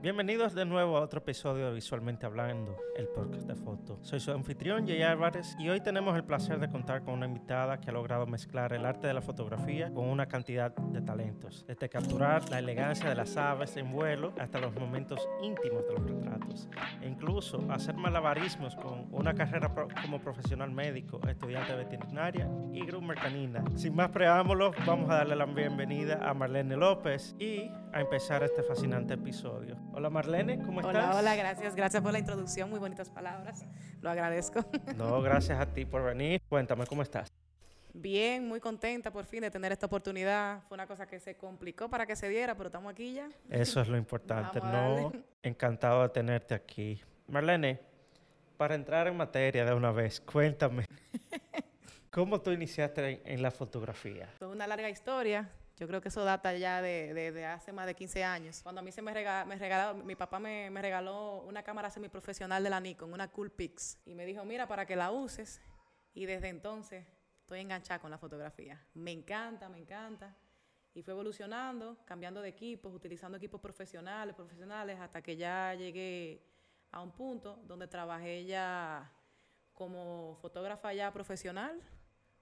[0.00, 3.98] Bienvenidos de nuevo a otro episodio de Visualmente Hablando, el podcast de foto.
[4.02, 7.80] Soy su anfitrión, Jay Álvarez, y hoy tenemos el placer de contar con una invitada
[7.80, 11.88] que ha logrado mezclar el arte de la fotografía con una cantidad de talentos, desde
[11.88, 16.68] capturar la elegancia de las aves en vuelo hasta los momentos íntimos de los retratos,
[17.02, 23.18] e incluso hacer malabarismos con una carrera pro- como profesional médico, estudiante veterinaria y groomer
[23.18, 23.64] canina.
[23.74, 28.62] Sin más preámbulos, vamos a darle la bienvenida a Marlene López y a empezar este
[28.62, 29.76] fascinante episodio.
[29.98, 30.94] Hola Marlene, ¿cómo estás?
[30.94, 31.74] Hola, hola, gracias.
[31.74, 33.66] Gracias por la introducción, muy bonitas palabras.
[34.00, 34.64] Lo agradezco.
[34.96, 36.40] No, gracias a ti por venir.
[36.48, 37.32] Cuéntame, ¿cómo estás?
[37.92, 40.62] Bien, muy contenta por fin de tener esta oportunidad.
[40.68, 43.28] Fue una cosa que se complicó para que se diera, pero estamos aquí ya.
[43.50, 45.10] Eso es lo importante, ¿no?
[45.42, 47.02] Encantado de tenerte aquí.
[47.26, 47.80] Marlene,
[48.56, 50.84] para entrar en materia de una vez, cuéntame,
[52.12, 54.28] ¿cómo tú iniciaste en, en la fotografía?
[54.38, 55.50] Fue una larga historia.
[55.78, 58.62] Yo creo que eso data ya de, de- hace más de 15 años.
[58.62, 61.88] Cuando a mí se me, rega- me regaló, mi papá me, me regaló una cámara
[61.90, 65.60] semiprofesional de la Nikon, una Coolpix, y me dijo, mira, para que la uses.
[66.14, 67.06] Y desde entonces
[67.40, 68.84] estoy enganchada con la fotografía.
[68.94, 70.34] Me encanta, me encanta.
[70.94, 76.42] Y fue evolucionando, cambiando de equipos, utilizando equipos profesionales, profesionales, hasta que ya llegué
[76.90, 79.12] a un punto donde trabajé ya
[79.74, 81.80] como fotógrafa ya profesional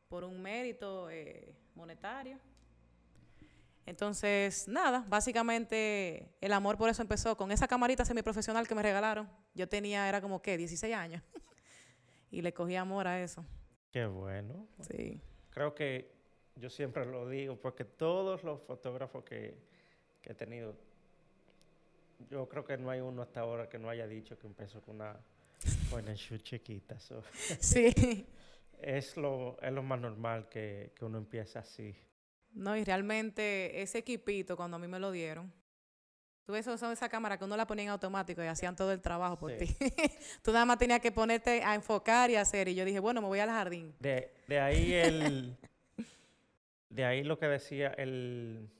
[0.09, 2.39] por un mérito eh, monetario.
[3.87, 9.31] Entonces, nada, básicamente el amor por eso empezó con esa camarita semiprofesional que me regalaron.
[9.55, 10.57] Yo tenía, era como, ¿qué?
[10.59, 11.23] 16 años.
[12.31, 13.45] y le cogí amor a eso.
[13.93, 14.67] Qué bueno.
[14.81, 15.21] Sí.
[15.51, 16.13] Creo que
[16.57, 19.57] yo siempre lo digo porque todos los fotógrafos que,
[20.21, 20.75] que he tenido,
[22.29, 24.97] yo creo que no hay uno hasta ahora que no haya dicho que empezó con
[24.97, 25.17] una
[25.97, 26.99] and shoot chiquita.
[26.99, 27.23] so,
[27.61, 28.27] Sí.
[28.81, 31.95] es, lo, es lo más normal que, que uno empiece así.
[32.57, 35.53] No, y realmente ese equipito, cuando a mí me lo dieron,
[36.47, 39.01] tú ves eso, esa cámara que uno la ponía en automático y hacían todo el
[39.03, 39.67] trabajo por Sí.
[39.67, 39.77] ti.
[40.43, 42.69] tú nada más tenías que ponerte a enfocar y hacer.
[42.69, 43.95] Y yo dije, bueno, me voy al jardín.
[44.01, 45.57] De, de ahí el.
[46.89, 48.71] De ahí lo que decía el,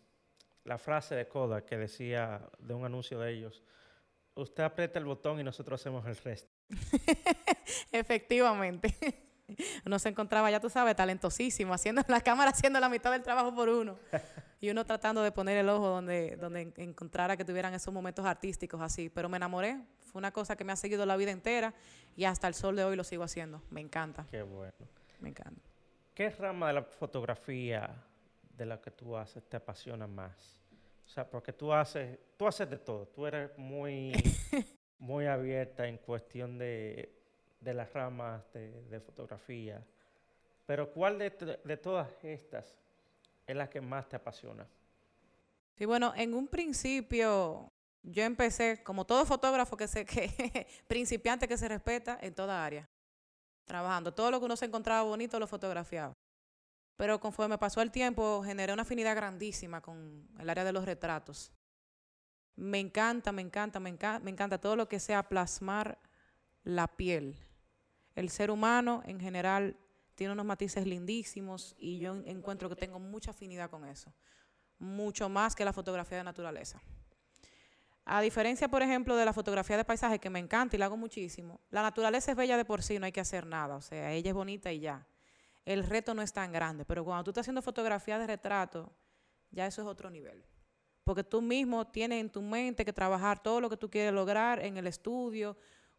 [0.65, 3.63] la frase de Kodak que decía de un anuncio de ellos.
[4.37, 6.49] Usted aprieta el botón y nosotros hacemos el resto.
[7.93, 8.95] Efectivamente.
[9.87, 13.55] Uno se encontraba, ya tú sabes, talentosísimo, haciendo la cámara haciendo la mitad del trabajo
[13.55, 13.99] por uno.
[14.59, 18.25] Y uno tratando de poner el ojo donde, donde en- encontrara que tuvieran esos momentos
[18.25, 19.11] artísticos así.
[19.11, 19.77] Pero me enamoré.
[20.11, 21.75] Fue una cosa que me ha seguido la vida entera
[22.17, 23.61] y hasta el sol de hoy lo sigo haciendo.
[23.69, 24.73] Me encanta, Qué bueno.
[25.21, 25.61] me encanta.
[26.15, 28.03] ¿Qué rama de la fotografía
[28.57, 30.59] de la que tú haces te apasiona más?
[31.05, 33.07] O sea, porque tú haces, tú haces de todo.
[33.09, 34.13] Tú eres muy,
[34.99, 37.16] muy abierta en cuestión de,
[37.67, 39.85] de las ramas de, fotografía.
[40.67, 41.31] Pero ¿cuál de,
[41.65, 42.79] de todas estas
[43.45, 44.65] es la que más te apasiona?
[45.75, 47.69] Sí, bueno, en un principio
[48.05, 52.89] yo empecé, como todo fotógrafo que se, que principiante que se respeta en toda área,
[53.65, 54.15] trabajando.
[54.15, 56.15] Todo lo que uno se encontraba bonito lo fotografiaba.
[56.97, 61.53] Pero conforme pasó el tiempo, generé una afinidad grandísima con el área de los retratos.
[62.55, 65.99] Me encanta, me encanta, me encanta, me encanta todo lo que sea plasmar
[66.65, 67.37] la piel.
[68.17, 69.77] El ser humano en general
[70.17, 74.13] tiene unos matices lindísimos y yo en- encuentro que tengo mucha afinidad con eso
[74.79, 76.81] mucho más que la fotografía de naturaleza.
[78.05, 80.97] A diferencia, por ejemplo, de la fotografía de paisaje, que me encanta y la hago
[80.97, 84.13] muchísimo, la naturaleza es bella de por sí, no hay que hacer nada, o sea,
[84.13, 85.07] ella es bonita y ya.
[85.65, 88.93] El reto no es tan grande, pero cuando tú estás haciendo fotografía de retrato,
[89.51, 90.45] ya eso es otro nivel.
[91.03, 94.65] Porque tú mismo tienes en tu mente que trabajar todo lo que tú quieres lograr
[94.65, 95.57] en el estudio,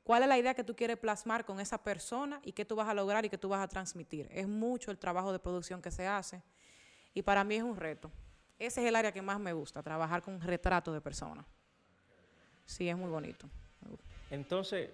[0.08, 2.88] cuál es la idea que tú quieres plasmar con esa persona y qué tú vas
[2.88, 4.30] a lograr y qué tú vas a transmitir.
[4.32, 6.42] Es mucho el trabajo de producción que se hace
[7.14, 8.10] y para mí es un reto.
[8.58, 11.46] Ese es el área que más me gusta, trabajar con retratos de personas.
[12.66, 13.50] Sí, es muy bonito.
[14.32, 14.92] Entonces,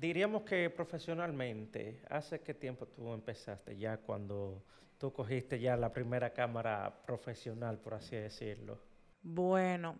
[0.00, 4.64] diríamos que profesionalmente, ¿hace qué tiempo tú empezaste ya cuando
[4.98, 8.80] tú cogiste ya la primera cámara profesional, por así decirlo?
[9.22, 9.94] Bueno,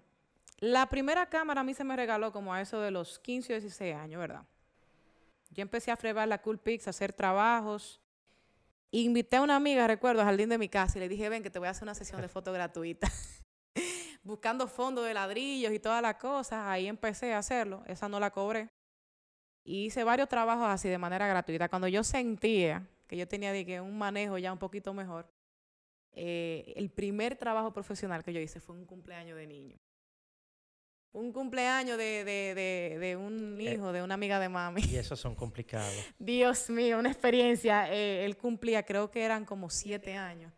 [0.63, 3.57] la primera cámara a mí se me regaló como a eso de los 15 o
[3.61, 4.47] 16 años, ¿verdad?
[5.51, 8.01] Yo empecé a fregar la Coolpix, a hacer trabajos.
[8.93, 11.51] Invité a una amiga, recuerdo, al jardín de mi casa y le dije, ven que
[11.51, 13.09] te voy a hacer una sesión de foto gratuita.
[14.23, 17.83] Buscando fondos de ladrillos y todas las cosas, ahí empecé a hacerlo.
[17.89, 18.69] Esa no la cobré.
[19.65, 21.69] Y hice varios trabajos así de manera gratuita.
[21.69, 25.29] Cuando yo sentía que yo tenía que un manejo ya un poquito mejor,
[26.13, 29.77] eh, el primer trabajo profesional que yo hice fue un cumpleaños de niño.
[31.13, 33.75] Un cumpleaños de, de, de, de un Eh.
[33.75, 34.83] hijo, de una amiga de mami.
[34.83, 35.93] Y esos son complicados.
[36.19, 37.93] Dios mío, una experiencia.
[37.93, 40.53] Eh, él cumplía, creo que eran como siete años.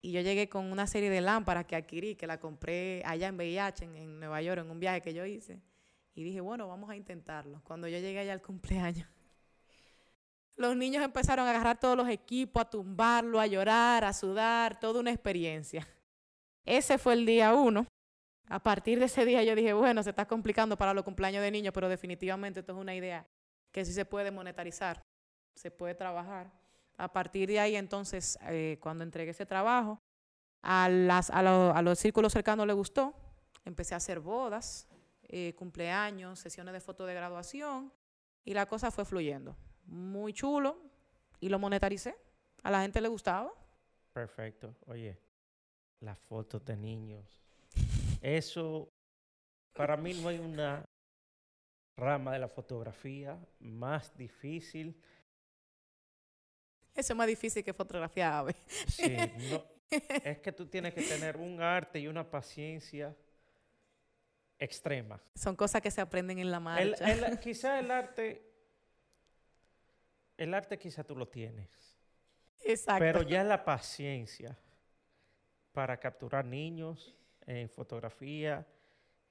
[0.00, 3.36] Y yo llegué con una serie de lámparas que adquirí, que la compré allá en
[3.36, 5.60] VIH, en, en Nueva York, en un viaje que yo hice.
[6.14, 7.60] Y dije, bueno, vamos a intentarlo.
[7.64, 9.06] Cuando yo llegué allá al cumpleaños,
[10.56, 15.00] los niños empezaron a agarrar todos los equipos, a tumbarlo, a llorar, a sudar, toda
[15.00, 15.86] una experiencia.
[16.64, 17.86] Ese fue el día uno.
[18.48, 21.50] A partir de ese día yo dije, bueno, se está complicando para los cumpleaños de
[21.50, 23.26] niños, pero definitivamente esto es una idea
[23.72, 25.02] que sí se puede monetarizar,
[25.54, 26.52] se puede trabajar.
[26.96, 29.98] A partir de ahí, entonces, eh, cuando entregué ese trabajo,
[30.62, 33.14] a, a, a los círculos cercanos les gustó.
[33.64, 34.88] Empecé a hacer bodas,
[35.28, 37.92] eh, cumpleaños, sesiones de foto de graduación
[38.44, 39.56] y la cosa fue fluyendo.
[39.86, 40.78] Muy chulo
[41.40, 42.16] y lo monetaricé.
[42.62, 43.52] A la gente le gustaba.
[44.12, 44.74] Perfecto.
[44.86, 45.18] Oye,
[46.00, 47.43] las fotos de niños.
[48.24, 48.88] Eso,
[49.74, 50.82] para mí no hay una
[51.94, 54.98] rama de la fotografía más difícil.
[56.94, 58.56] Eso es más difícil que fotografiar aves.
[58.88, 59.14] Sí,
[59.50, 59.62] no,
[60.24, 63.14] es que tú tienes que tener un arte y una paciencia
[64.58, 65.20] extrema.
[65.34, 67.12] Son cosas que se aprenden en la El, marcha.
[67.12, 68.50] el- quizá el arte,
[70.38, 71.68] el arte quizá tú lo tienes,
[72.64, 73.00] Exacto.
[73.00, 74.56] pero ya la paciencia
[75.72, 77.14] para capturar niños
[77.46, 78.66] en fotografía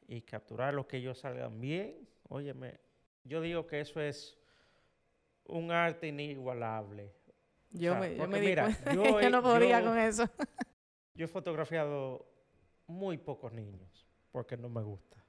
[0.08, 2.80] y capturar lo que ellos salgan bien, óyeme,
[3.24, 4.38] yo digo que eso es
[5.46, 7.14] un arte inigualable.
[7.72, 10.24] yo sea, me, yo me mira, yo no podía yo- con eso.
[11.16, 12.26] Yo he fotografiado
[12.88, 15.24] muy pocos niños porque no me gusta.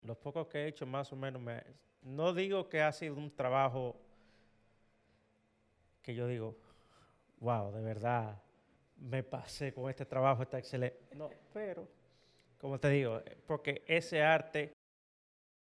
[0.00, 1.62] Los pocos que he hecho más o menos me...
[2.00, 4.00] No digo que ha sido un trabajo
[6.00, 6.56] que yo digo,
[7.40, 8.40] wow, de verdad,
[8.96, 10.98] me pasé con este trabajo, está excelente.
[11.14, 11.88] No, pero,
[12.58, 14.72] como te digo, porque ese arte,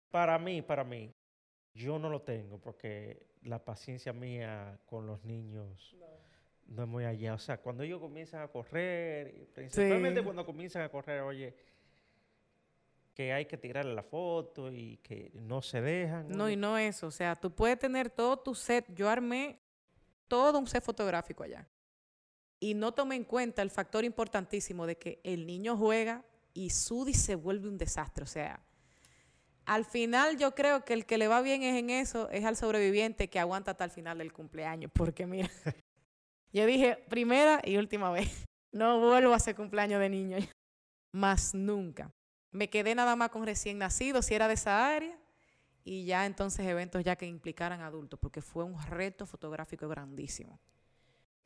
[0.10, 1.12] para mí, para mí,
[1.74, 5.96] yo no lo tengo porque la paciencia mía con los niños
[6.66, 7.34] no es muy allá.
[7.34, 10.24] O sea, cuando ellos comienzan a correr, principalmente Sí.
[10.26, 11.56] cuando comienzan a correr, oye,
[13.14, 16.28] que hay que tirarle la foto y que no se dejan.
[16.30, 17.08] No, oye, y no eso.
[17.08, 18.86] O sea, tú puedes tener todo tu set.
[18.94, 19.60] Yo armé
[20.28, 21.68] todo un set fotográfico allá.
[22.60, 27.12] Y no tomé en cuenta el factor importantísimo de que el niño juega y suda
[27.12, 28.24] y se vuelve un desastre.
[28.24, 28.60] O sea,
[29.66, 32.56] al final yo creo que el que le va bien es en eso, es al
[32.56, 34.92] sobreviviente que aguanta hasta el final del cumpleaños.
[34.94, 35.50] Porque mira,
[36.54, 40.38] yo dije primera y última vez, no vuelvo a hacer cumpleaños de niño.
[41.12, 42.12] Más nunca.
[42.52, 45.20] Me quedé nada más con recién nacidos, si era de esa área,
[45.84, 50.60] y ya entonces eventos ya que implicaran adultos, porque fue un reto fotográfico grandísimo.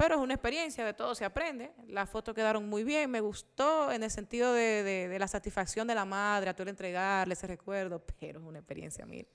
[0.01, 1.71] Pero es una experiencia, de todo se aprende.
[1.85, 5.87] Las fotos quedaron muy bien, me gustó en el sentido de, de- de la satisfacción
[5.87, 9.29] de la madre, a tú le entregarle ese recuerdo, pero es una experiencia, mira.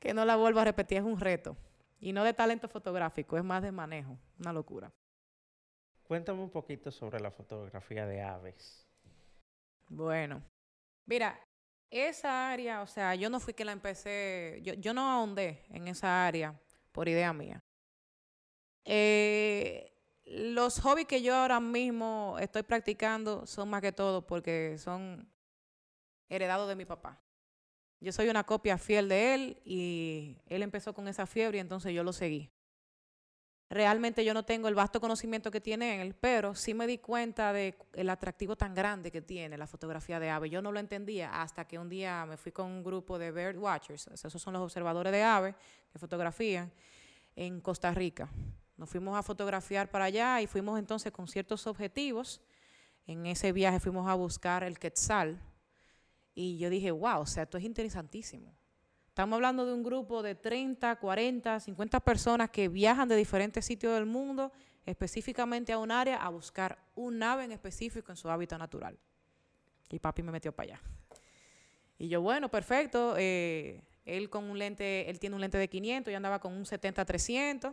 [0.00, 1.56] Que no la vuelvo a repetir, es un reto.
[2.00, 4.92] Y no de talento fotográfico, es más de manejo, una locura.
[6.02, 8.84] Cuéntame un poquito sobre la fotografía de aves.
[9.88, 10.42] Bueno,
[11.06, 11.38] mira,
[11.88, 15.86] esa área, o sea, yo no fui que la empecé, yo, yo no ahondé en
[15.86, 16.60] esa área
[16.90, 17.62] por idea mía.
[18.84, 19.92] Eh,
[20.26, 25.28] los hobbies que yo ahora mismo estoy practicando son más que todo porque son
[26.28, 27.20] heredados de mi papá.
[28.00, 31.94] Yo soy una copia fiel de él y él empezó con esa fiebre y entonces
[31.94, 32.50] yo lo seguí.
[33.70, 37.52] Realmente yo no tengo el vasto conocimiento que tiene él, pero sí me di cuenta
[37.52, 40.50] de el atractivo tan grande que tiene la fotografía de aves.
[40.50, 43.56] Yo no lo entendía hasta que un día me fui con un grupo de bird
[43.56, 45.54] watchers, esos son los observadores de aves
[45.90, 46.70] que fotografían
[47.34, 48.28] en Costa Rica.
[48.76, 52.40] Nos fuimos a fotografiar para allá y fuimos entonces con ciertos objetivos.
[53.06, 55.40] En ese viaje fuimos a buscar el quetzal
[56.34, 58.52] y yo dije, wow, o sea, esto es interesantísimo.
[59.08, 63.94] Estamos hablando de un grupo de 30, 40, 50 personas que viajan de diferentes sitios
[63.94, 64.50] del mundo
[64.84, 68.98] específicamente a un área a buscar un ave en específico en su hábitat natural.
[69.88, 70.82] Y papi me metió para allá.
[71.96, 73.14] Y yo, bueno, perfecto.
[73.16, 76.64] eh, él con un lente, él tiene un lente de 500, yo andaba con un
[76.64, 77.72] 70-300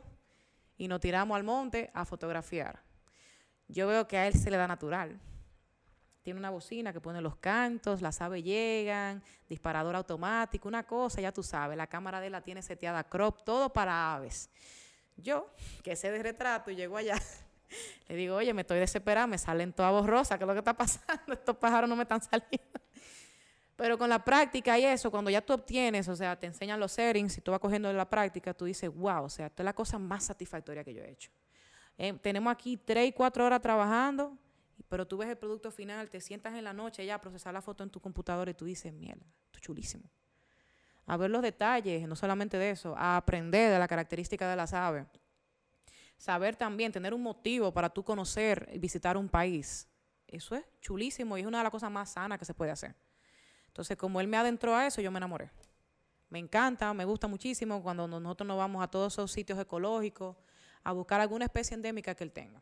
[0.82, 2.80] y nos tiramos al monte a fotografiar.
[3.68, 5.22] Yo veo que a él se le da natural.
[6.24, 11.32] Tiene una bocina que pone los cantos, las aves llegan, disparador automático, una cosa, ya
[11.32, 14.50] tú sabes, la cámara de él la tiene seteada crop, todo para aves.
[15.16, 17.16] Yo, que sé de retrato y llego allá,
[18.10, 20.74] le digo, oye, me estoy desesperada, me salen todas borrosas, ¿qué es lo que está
[20.74, 21.34] pasando?
[21.34, 22.82] Estos pájaros no me están saliendo.
[23.82, 26.92] Pero con la práctica y eso, cuando ya tú obtienes, o sea, te enseñan los
[26.92, 29.74] settings y tú vas cogiendo la práctica, tú dices, wow, o sea, esta es la
[29.74, 31.32] cosa más satisfactoria que yo he hecho.
[31.98, 34.38] Eh, tenemos aquí tres y cuatro horas trabajando,
[34.88, 37.62] pero tú ves el producto final, te sientas en la noche ya a procesar la
[37.64, 40.04] foto en tu computadora y tú dices, mierda, esto es chulísimo.
[41.08, 44.74] A ver los detalles, no solamente de eso, a aprender de la característica de las
[44.74, 45.08] aves.
[46.18, 49.88] saber también, tener un motivo para tú conocer y visitar un país.
[50.28, 52.96] Eso es chulísimo y es una de las cosas más sanas que se puede hacer.
[53.72, 55.50] Entonces, como él me adentró a eso, yo me enamoré.
[56.30, 60.36] Me encanta, me gusta muchísimo cuando nosotros nos vamos a todos esos sitios ecológicos
[60.84, 62.62] a buscar alguna especie endémica que él tenga.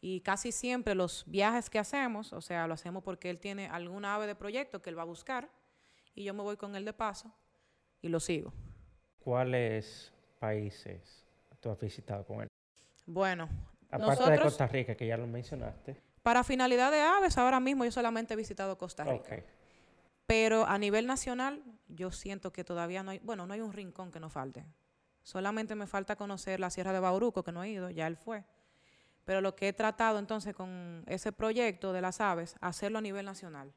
[0.00, 4.14] Y casi siempre los viajes que hacemos, o sea, lo hacemos porque él tiene alguna
[4.14, 5.48] ave de proyecto que él va a buscar
[6.14, 7.32] y yo me voy con él de paso
[8.00, 8.52] y lo sigo.
[9.18, 11.26] ¿Cuáles países
[11.60, 12.48] tú has visitado con él?
[13.06, 13.48] Bueno,
[13.90, 16.00] aparte de Costa Rica, que ya lo mencionaste.
[16.22, 19.42] Para finalidad de aves, ahora mismo yo solamente he visitado Costa Rica.
[20.28, 24.12] Pero a nivel nacional, yo siento que todavía no hay, bueno, no hay un rincón
[24.12, 24.66] que nos falte.
[25.22, 28.44] Solamente me falta conocer la Sierra de Bauruco, que no he ido, ya él fue.
[29.24, 33.24] Pero lo que he tratado entonces con ese proyecto de las aves, hacerlo a nivel
[33.24, 33.72] nacional.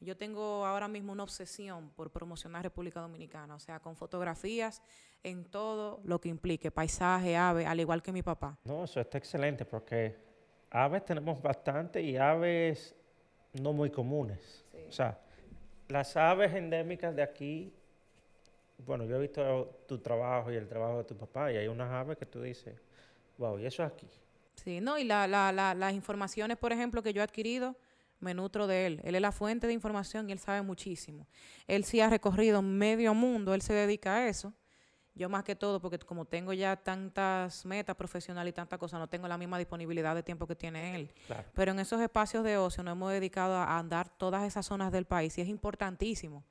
[0.00, 4.82] Yo tengo ahora mismo una obsesión por promocionar República Dominicana, o sea, con fotografías
[5.22, 8.58] en todo lo que implique, paisaje, ave, al igual que mi papá.
[8.64, 10.18] No, eso está excelente porque
[10.70, 12.94] aves tenemos bastante y aves
[13.54, 14.66] no muy comunes.
[14.86, 15.18] O sea,
[15.88, 17.72] las aves endémicas de aquí,
[18.86, 21.90] bueno, yo he visto tu trabajo y el trabajo de tu papá y hay unas
[21.90, 22.74] aves que tú dices,
[23.38, 24.08] wow, y eso es aquí.
[24.54, 27.76] Sí, no, y la, la, las informaciones, por ejemplo, que yo he adquirido,
[28.20, 29.00] me nutro de él.
[29.04, 31.26] Él es la fuente de información y él sabe muchísimo.
[31.66, 34.52] Él sí ha recorrido medio mundo, él se dedica a eso.
[35.18, 39.08] Yo más que todo, porque como tengo ya tantas metas profesionales y tantas cosas, no
[39.08, 41.12] tengo la misma disponibilidad de tiempo que tiene él.
[41.54, 45.06] Pero en esos espacios de ocio nos hemos dedicado a andar todas esas zonas del
[45.06, 46.44] país y es importantísimo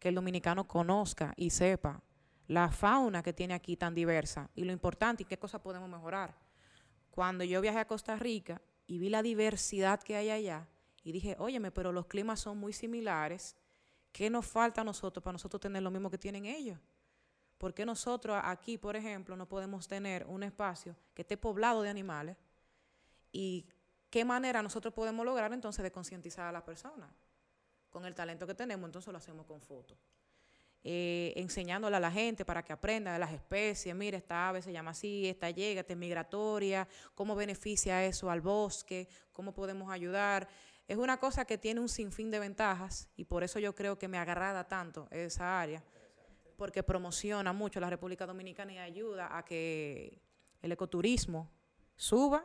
[0.00, 2.02] que el dominicano conozca y sepa
[2.48, 6.34] la fauna que tiene aquí tan diversa y lo importante y qué cosas podemos mejorar.
[7.12, 10.66] Cuando yo viajé a Costa Rica y vi la diversidad que hay allá
[11.04, 13.54] y dije, óyeme, pero los climas son muy similares,
[14.10, 16.80] ¿qué nos falta a nosotros para nosotros tener lo mismo que tienen ellos?
[17.60, 21.90] ¿Por qué nosotros aquí, por ejemplo, no podemos tener un espacio que esté poblado de
[21.90, 22.38] animales?
[23.32, 23.66] ¿Y
[24.08, 27.10] qué manera nosotros podemos lograr entonces de concientizar a las personas?
[27.90, 29.98] Con el talento que tenemos, entonces lo hacemos con fotos.
[30.82, 34.72] Eh, enseñándole a la gente para que aprenda de las especies, mire, esta ave se
[34.72, 40.48] llama así, esta llega, esta es migratoria, cómo beneficia eso al bosque, cómo podemos ayudar.
[40.88, 44.08] Es una cosa que tiene un sinfín de ventajas y por eso yo creo que
[44.08, 45.84] me agrada tanto esa área
[46.60, 50.20] porque promociona mucho la República Dominicana y ayuda a que
[50.60, 51.48] el ecoturismo
[51.96, 52.44] suba,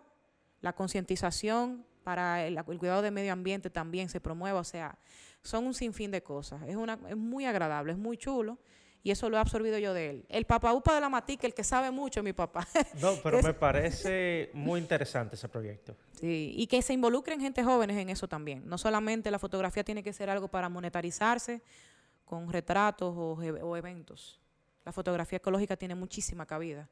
[0.62, 4.98] la concientización para el, cuidado del medio ambiente también se promueva, o sea,
[5.42, 6.62] son un sinfín de cosas.
[6.66, 8.58] Es, una, es muy agradable, es muy chulo
[9.04, 10.26] y eso lo he absorbido yo de él.
[10.30, 12.66] El papá upa de la matica, el que sabe mucho, mi papá.
[13.02, 15.94] No, pero me parece muy interesante ese proyecto.
[16.14, 18.64] Sí, y que se involucren gente jóvenes en eso también.
[18.66, 21.62] No solamente la fotografía tiene que ser algo para monetarizarse,
[22.26, 24.42] con retratos o, eventos.
[24.84, 26.90] La fotografía ecológica tiene muchísima cabida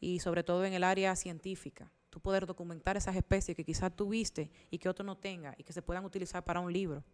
[0.00, 1.90] y sobre todo en el área científica.
[2.10, 5.72] Tú poder documentar esas especies que quizás tuviste y que otro no tenga y que
[5.72, 7.04] se puedan utilizar para un libro.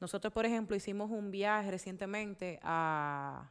[0.00, 3.50] Nosotros, por ejemplo, hicimos un viaje recientemente a,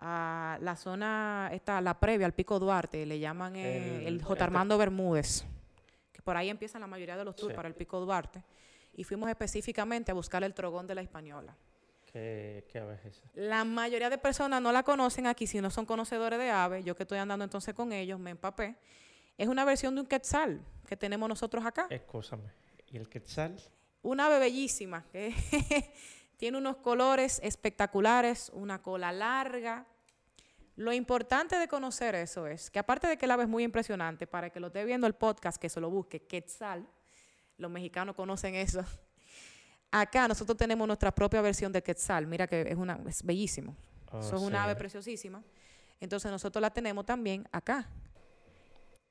[0.00, 4.44] a la zona, esta, la previa, al Pico Duarte, le llaman el, J.
[4.44, 5.44] Armando Bermúdez,
[6.12, 8.42] que por ahí empiezan la mayoría de los tours para el Pico Duarte,
[8.94, 11.56] y fuimos específicamente a buscar el trogón de la española.
[12.12, 13.22] ¿Qué, ave es esa?
[13.34, 16.84] La mayoría de personas no la conocen aquí, si no son conocedores de aves.
[16.84, 18.76] Yo que estoy andando entonces con ellos, me empapé.
[19.38, 21.86] Es una versión de un quetzal que tenemos nosotros acá.
[21.88, 22.50] Escúchame.
[22.88, 23.56] ¿Y el quetzal?
[24.02, 25.34] Una ave bellísima, que
[26.36, 29.86] tiene unos colores espectaculares, una cola larga.
[30.76, 34.26] Lo importante de conocer eso es que aparte de que el ave es muy impresionante,
[34.26, 36.88] para que lo esté viendo el podcast, que se lo busque, quetzal,
[37.56, 38.84] los mexicanos conocen eso.
[39.90, 42.26] Acá nosotros tenemos nuestra propia versión de Quetzal.
[42.26, 43.76] Mira que es, una, es bellísimo.
[44.12, 45.42] Oh, Eso es una ave preciosísima.
[46.00, 47.88] Entonces nosotros la tenemos también acá.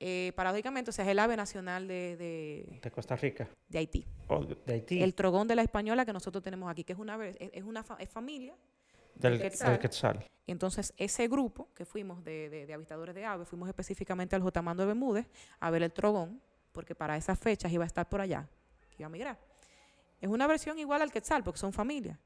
[0.01, 3.50] Eh, paradójicamente, o sea, es el ave nacional de, de, Costa Rica.
[3.67, 4.05] De Haití.
[4.29, 5.03] Oh, de Haití.
[5.03, 8.55] El trogón de la española que nosotros tenemos aquí, que es una es, una familia
[9.15, 10.25] del, Quetzal.
[10.48, 14.83] Entonces, ese grupo que fuimos de, de, de avistadores de aves, fuimos específicamente al Jotamando
[14.83, 15.27] de Bermúdez
[15.59, 18.48] a ver el trogón, porque para esas fechas iba a estar por allá,
[18.98, 19.49] iba a migrar.
[20.22, 22.18] Es una versión igual al Quetzal, porque son familias.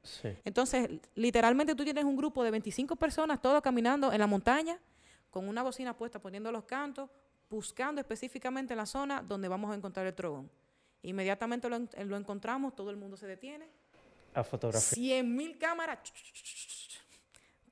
[0.43, 4.79] Entonces, literalmente tú tienes un grupo de 25 personas, todos caminando en la montaña,
[5.29, 7.09] con una bocina puesta, poniendo los cantos,
[7.49, 10.49] buscando específicamente la zona donde vamos a encontrar el trogón.
[11.03, 13.67] Inmediatamente lo, encontramos, todo el mundo se detiene.
[14.33, 14.95] A fotografiar.
[14.95, 15.99] 100 mil cámaras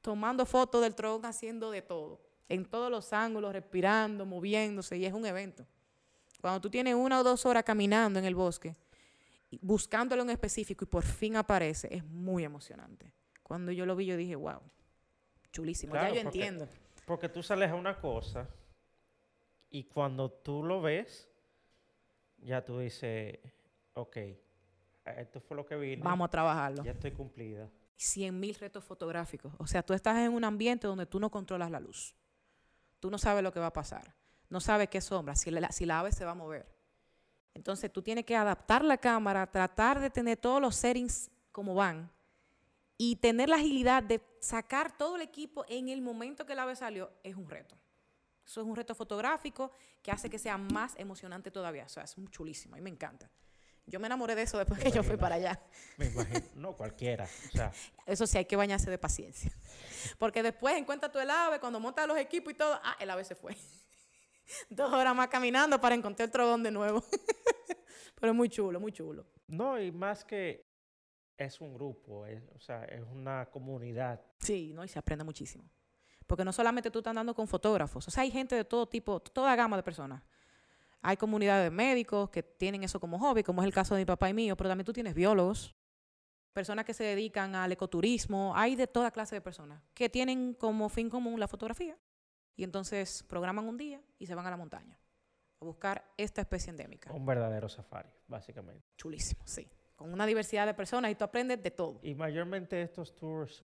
[0.01, 2.19] tomando fotos del trogón, haciendo de todo.
[2.49, 5.65] En todos los ángulos, respirando, moviéndose, y es un evento.
[6.41, 8.75] Cuando tú tienes una o dos horas caminando en el bosque,
[9.61, 13.13] buscándolo en específico y por fin aparece, es muy emocionante.
[13.43, 14.61] Cuando yo lo vi, yo dije, wow,
[15.51, 16.67] chulísimo, ya yo entiendo.
[17.05, 18.47] Porque tú sales a una cosa
[19.69, 21.29] Y cuando tú lo ves,
[22.37, 23.39] ya tú dices,
[23.93, 24.17] ok,
[25.17, 26.03] esto fue lo que vine.
[26.03, 26.83] Vamos a trabajarlo.
[26.83, 27.69] Ya estoy cumplida.
[27.97, 29.53] 100 mil retos fotográficos.
[29.59, 32.15] O sea, tú estás en un ambiente donde tú no controlas la luz.
[32.99, 34.15] Tú no sabes lo que va a pasar.
[34.49, 36.80] No sabes qué sombra, si la, si la ave se va a mover.
[37.53, 42.09] Entonces tú tienes que adaptar la cámara, tratar de tener todos los settings como van
[42.97, 46.75] y tener la agilidad de sacar todo el equipo en el momento que el ave
[46.75, 47.75] salió es un reto.
[48.45, 51.85] Eso es un reto fotográfico que hace que sea más emocionante todavía.
[51.85, 53.29] O sea, es chulísimo y me encanta.
[53.85, 55.59] Yo me enamoré de eso después que yo fui para allá.
[55.97, 57.27] Me imagino, no cualquiera.
[58.05, 59.51] Eso sí, hay que bañarse de paciencia.
[60.17, 63.23] Porque después encuentras tú el ave, cuando montas los equipos y todo, ah, el ave
[63.23, 63.55] se fue.
[64.69, 67.03] Dos horas más caminando para encontrar el trodón de nuevo.
[68.15, 69.25] Pero es muy chulo, muy chulo.
[69.47, 70.65] No, y más que
[71.37, 74.21] es un grupo, o sea, es una comunidad.
[74.39, 74.83] Sí, ¿no?
[74.83, 75.69] Y se aprende muchísimo.
[76.27, 79.19] Porque no solamente tú estás andando con fotógrafos, o sea, hay gente de todo tipo,
[79.19, 80.23] toda gama de personas.
[81.01, 84.05] Hay comunidades de médicos que tienen eso como hobby, como es el caso de mi
[84.05, 85.75] papá y mío, pero también tú tienes biólogos,
[86.53, 90.89] personas que se dedican al ecoturismo, hay de toda clase de personas que tienen como
[90.89, 91.97] fin común la fotografía.
[92.55, 94.97] Y entonces programan un día y se van a la montaña
[95.59, 97.11] a buscar esta especie endémica.
[97.13, 98.87] Un verdadero safari, básicamente.
[98.97, 99.69] Chulísimo, sí.
[99.95, 101.99] Con una diversidad de personas y tú aprendes de todo.
[102.01, 103.63] Y mayormente estos tours,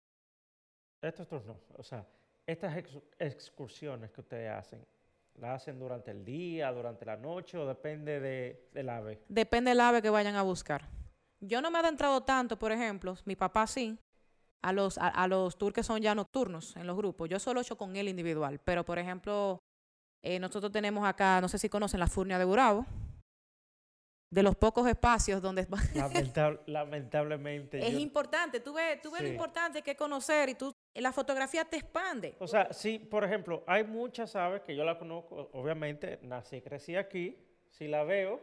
[1.02, 2.06] estos tours no, o sea,
[2.46, 2.84] estas
[3.18, 4.86] excursiones que ustedes hacen,
[5.40, 9.22] ¿La hacen durante el día, durante la noche o depende de, del ave?
[9.28, 10.88] Depende del ave que vayan a buscar.
[11.40, 13.98] Yo no me he adentrado tanto, por ejemplo, mi papá sí,
[14.62, 17.28] a los, a, los tours que son ya nocturnos en los grupos.
[17.28, 19.62] Yo solo he hecho con él individual, pero por ejemplo,
[20.22, 22.86] eh, nosotros tenemos acá, no sé si conocen la Furnia de Gurabo,
[24.30, 25.66] de los pocos espacios donde...
[26.66, 27.84] lamentablemente.
[27.86, 31.64] Es importante, tú ves, tú ves lo importante que es conocer y tú la fotografía
[31.64, 32.36] te expande.
[32.38, 36.62] O sea, sí, por ejemplo, hay muchas aves que yo la conozco, obviamente, nací y
[36.62, 37.36] crecí aquí.
[37.70, 38.40] Si la veo,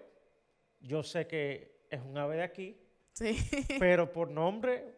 [0.80, 2.82] yo sé que es un ave de aquí.
[3.14, 3.38] Sí.
[3.80, 4.97] Pero por nombre.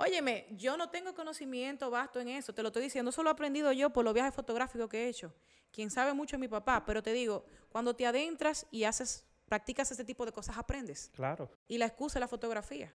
[0.00, 3.72] Óyeme, yo no tengo conocimiento vasto en eso, te lo estoy diciendo, solo he aprendido
[3.72, 5.34] yo por los viajes fotográficos que he hecho.
[5.72, 9.90] Quien sabe mucho es mi papá, pero te digo, cuando te adentras y haces, practicas
[9.90, 11.10] ese tipo de cosas, aprendes.
[11.14, 11.50] Claro.
[11.66, 12.94] Y la excusa es la fotografía.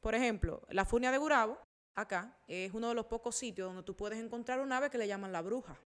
[0.00, 1.58] Por ejemplo, la funia de Gurabo,
[1.94, 5.06] acá, es uno de los pocos sitios donde tú puedes encontrar un ave que le
[5.06, 5.78] llaman la bruja.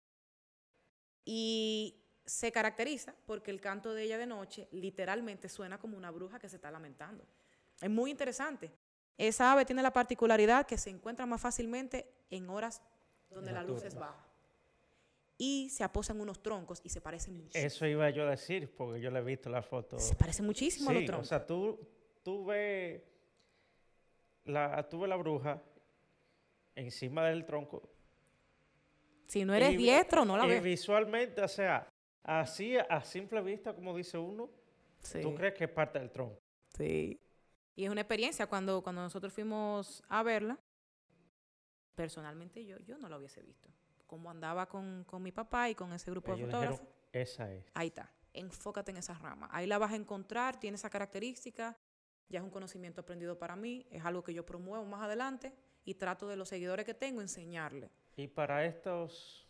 [1.25, 6.39] Y se caracteriza porque el canto de ella de noche literalmente suena como una bruja
[6.39, 7.27] que se está lamentando.
[7.81, 8.71] Es muy interesante.
[9.17, 12.81] Esa ave tiene la particularidad que se encuentra más fácilmente en horas
[13.29, 14.27] donde la, luz es baja.
[15.37, 17.57] Y se aposan unos troncos y se parecen mucho.
[17.57, 19.99] Eso iba yo a decir, porque yo le he visto la foto.
[19.99, 21.27] Se parece muchísimo a los troncos.
[21.27, 21.79] O sea, tú,
[22.23, 23.01] tú ves
[24.45, 25.61] la, tú ves la bruja
[26.75, 27.89] encima del tronco.
[29.27, 30.61] Si no eres diestro, no la ves.
[30.61, 31.87] Y visualmente, o sea,
[32.23, 34.49] así a simple vista, como dice uno,
[35.21, 36.39] tú crees que es parte del tronco.
[36.77, 37.19] Sí.
[37.75, 40.59] Y es una experiencia cuando, cuando nosotros fuimos a verla.
[41.95, 43.69] Personalmente yo, yo no la hubiese visto.
[44.07, 46.87] Como andaba con, mi papá y con ese grupo de fotógrafos.
[47.11, 47.65] esa es.
[47.73, 48.11] Ahí está.
[48.33, 49.47] Enfócate en esa rama.
[49.51, 51.77] Ahí la vas a encontrar, tiene esa característica.
[52.29, 53.87] Ya es un conocimiento aprendido para mí.
[53.91, 55.53] Es algo que yo promuevo más adelante
[55.85, 57.91] y trato de los seguidores que tengo enseñarle.
[58.15, 59.47] Y para estos,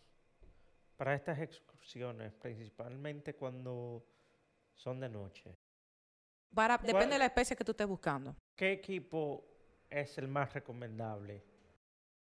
[0.96, 4.06] para estas excursiones, principalmente cuando
[4.74, 5.56] son de noche.
[6.54, 8.36] Para, depende de la especie que tú estés buscando.
[8.56, 9.44] ¿Qué equipo
[9.90, 11.42] es el más recomendable?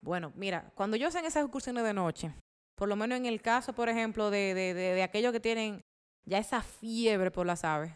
[0.02, 2.34] Bueno, mira, cuando yo hacen esas excursiones de noche,
[2.76, 5.82] por lo menos en el caso, por ejemplo, de, de, de, de aquellos que tienen
[6.26, 7.94] ya esa fiebre por las aves,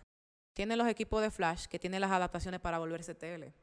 [0.53, 3.53] tienen los equipos de flash que tienen las adaptaciones para volverse tele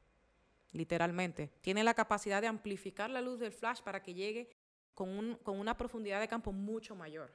[0.73, 1.51] literalmente.
[1.61, 4.51] Tiene la capacidad de amplificar la luz del flash para que llegue
[4.95, 7.33] con, con una profundidad de campo mucho mayor.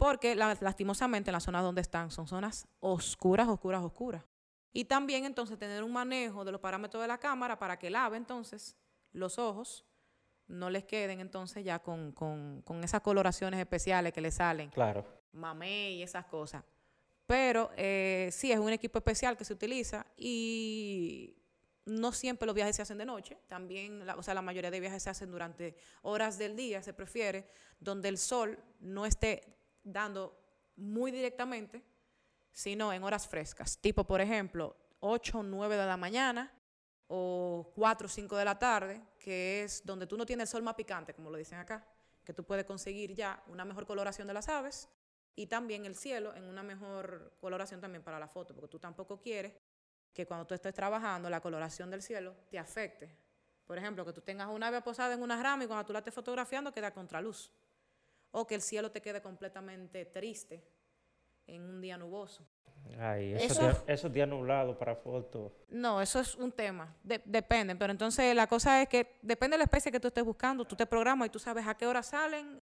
[0.00, 4.24] Porque lastimosamente en las zonas donde están son zonas oscuras, oscuras, oscuras.
[4.72, 7.96] Y también entonces tener un manejo de los parámetros de la cámara para que el
[7.96, 8.78] ave entonces
[9.12, 9.84] los ojos
[10.46, 14.70] no les queden entonces ya con, con, con esas coloraciones especiales que le salen.
[14.70, 15.04] Claro.
[15.32, 16.64] Mamé y esas cosas.
[17.26, 21.36] Pero eh, sí, es un equipo especial que se utiliza y
[21.84, 25.02] no siempre los viajes se hacen de noche, también, o sea, la mayoría de viajes
[25.02, 27.46] se hacen durante horas del día, se prefiere,
[27.80, 30.38] donde el sol no esté dando
[30.76, 31.82] muy directamente,
[32.52, 36.52] sino en horas frescas, tipo, por ejemplo, 8 o 9 de la mañana
[37.08, 40.62] o 4 o 5 de la tarde, que es donde tú no tienes el sol
[40.62, 41.86] más picante, como lo dicen acá,
[42.24, 44.88] que tú puedes conseguir ya una mejor coloración de las aves
[45.34, 49.20] y también el cielo en una mejor coloración también para la foto, porque tú tampoco
[49.20, 49.54] quieres
[50.12, 53.16] que cuando tú estés trabajando la coloración del cielo te afecte.
[53.66, 56.00] Por ejemplo, que tú tengas una ave posada en una rama y cuando tú la
[56.00, 57.52] estés fotografiando queda contraluz.
[58.32, 60.62] O que el cielo te quede completamente triste
[61.46, 62.46] en un día nuboso.
[62.98, 65.52] Ay, esos, Eso- días, esos días nublados para fotos.
[65.68, 69.58] No, eso es un tema, de- depende, pero entonces la cosa es que depende de
[69.58, 72.02] la especie que tú estés buscando, tú te programas y tú sabes a qué hora
[72.02, 72.60] salen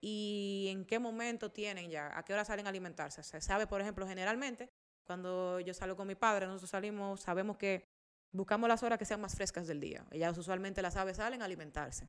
[0.00, 3.22] y en qué momento tienen ya, a qué hora salen a alimentarse.
[3.22, 4.68] Se sabe, por ejemplo, generalmente,
[5.04, 7.84] cuando yo salgo con mi padre, nosotros salimos, sabemos que
[8.32, 10.04] buscamos las horas que sean más frescas del día.
[10.10, 12.08] Ellas usualmente las aves salen a alimentarse.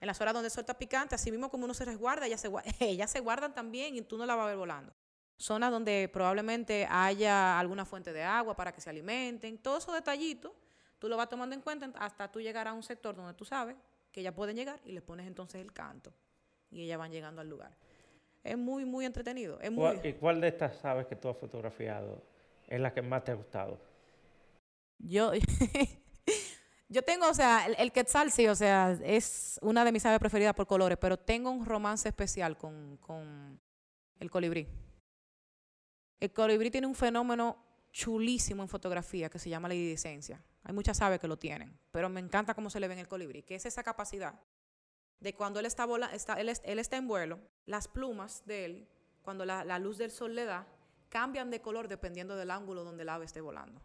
[0.00, 2.40] En las horas donde el sol está picante, así mismo como uno se resguarda, ellas
[2.40, 4.92] se, gua- ellas se guardan también y tú no la vas a ver volando.
[5.36, 10.52] Zonas donde probablemente haya alguna fuente de agua para que se alimenten, todos esos detallitos,
[10.98, 13.76] tú lo vas tomando en cuenta hasta tú llegar a un sector donde tú sabes
[14.10, 16.12] que ellas pueden llegar y le pones entonces el canto
[16.70, 17.76] y ellas van llegando al lugar.
[18.42, 19.60] Es muy, muy entretenido.
[19.60, 22.22] Es muy, ¿Cuál- ¿Y cuál de estas aves que tú has fotografiado
[22.66, 23.80] es la que más te ha gustado?
[24.98, 25.32] Yo,
[26.88, 30.18] yo tengo, o sea, el, el quetzal sí, o sea, es una de mis aves
[30.18, 33.60] preferidas por colores, pero tengo un romance especial con, con
[34.18, 34.66] el colibrí.
[36.18, 40.42] El colibrí tiene un fenómeno chulísimo en fotografía que se llama la iridescencia.
[40.64, 43.08] Hay muchas aves que lo tienen, pero me encanta cómo se le ve en el
[43.08, 44.40] colibrí, que es esa capacidad
[45.20, 48.88] de cuando él está, vola, está, él, él está en vuelo, las plumas de él,
[49.22, 50.66] cuando la, la luz del sol le da,
[51.08, 53.82] cambian de color dependiendo del ángulo donde el ave esté volando.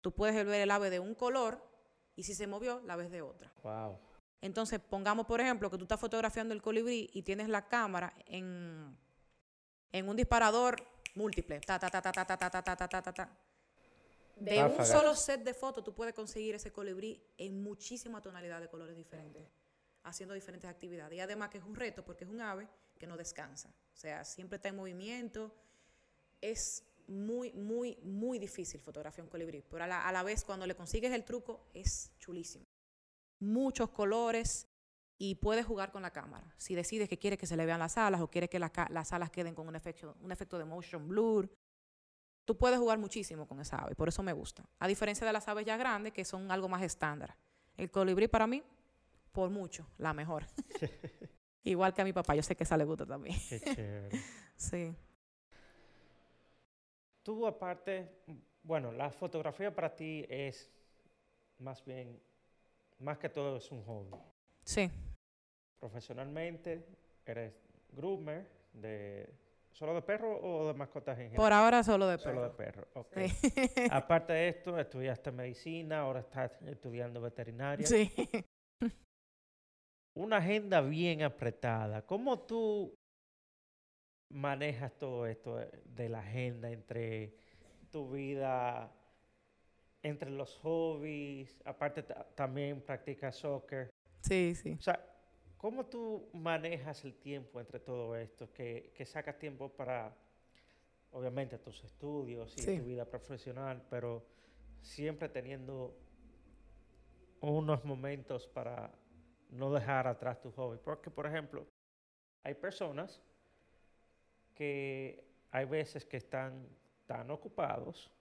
[0.00, 1.69] Tú puedes ver el ave de un color
[2.16, 3.52] y si se movió, la ves de otra.
[3.62, 3.98] Wow.
[4.40, 8.96] Entonces, pongamos, por ejemplo, que tú estás fotografiando el colibrí y tienes la cámara en,
[9.92, 10.76] en un disparador
[11.14, 11.60] múltiple.
[11.60, 13.38] Ta, ta, ta, ta, ta, ta, ta, ta, ta, ta, ta, ta, ta.
[14.36, 18.68] De un solo set de fotos tú puedes conseguir ese colibrí en muchísima tonalidad de
[18.68, 19.46] colores diferentes,
[20.04, 21.18] haciendo diferentes actividades.
[21.18, 22.66] Y además que es un reto porque es un ave
[22.98, 23.68] que no descansa.
[23.68, 25.54] O sea, siempre está en movimiento.
[26.40, 29.62] Es muy, muy, muy difícil fotografiar un colibrí.
[29.68, 32.64] Pero a la, a la vez, cuando le consigues el truco, es chulísimo
[33.42, 34.66] muchos colores
[35.18, 36.52] y puedes jugar con la cámara.
[36.58, 38.88] Si decides que quieres que se le vean las alas o quieres que la ca-
[38.90, 41.50] las alas queden con un efecto, un efecto de motion blur,
[42.44, 44.64] tú puedes jugar muchísimo con esa ave, por eso me gusta.
[44.78, 47.36] A diferencia de las aves ya grandes, que son algo más estándar.
[47.76, 48.62] El colibrí para mí,
[49.32, 50.44] por mucho, la mejor.
[51.64, 53.38] Igual que a mi papá, yo sé que esa le gusta también.
[53.48, 54.20] Qué chévere.
[54.56, 54.94] Sí.
[57.30, 58.08] Tú aparte,
[58.64, 60.68] bueno, la fotografía para ti es
[61.60, 62.20] más bien,
[62.98, 64.10] más que todo es un hobby.
[64.64, 64.90] Sí.
[65.78, 66.84] Profesionalmente
[67.24, 67.54] eres
[67.92, 69.32] groomer de
[69.70, 71.36] solo de perro o de mascotas en general.
[71.36, 72.82] Por ahora solo de Solo de perro.
[72.82, 73.00] perro.
[73.00, 73.16] ok.
[73.30, 73.86] Sí.
[73.92, 77.86] Aparte de esto, estudiaste medicina, ahora estás estudiando veterinaria.
[77.86, 78.10] sí.
[80.14, 82.04] Una agenda bien apretada.
[82.04, 82.98] ¿Cómo tú
[84.30, 87.34] manejas todo esto de, de la agenda entre
[87.90, 88.92] tu vida,
[90.02, 91.60] entre los hobbies?
[91.64, 93.90] Aparte ta- también practicas soccer.
[94.22, 94.76] Sí, sí.
[94.78, 95.04] O sea,
[95.56, 98.52] ¿cómo tú manejas el tiempo entre todo esto?
[98.52, 100.14] Que, que sacas tiempo para,
[101.10, 102.78] obviamente, tus estudios y Sí.
[102.78, 104.24] tu vida profesional, pero
[104.80, 105.96] siempre teniendo
[107.40, 108.92] unos momentos para
[109.50, 110.78] no dejar atrás tu hobby.
[110.82, 111.66] Porque, por ejemplo,
[112.44, 113.20] hay personas
[114.60, 116.68] que hay veces que están
[117.06, 118.12] tan ocupados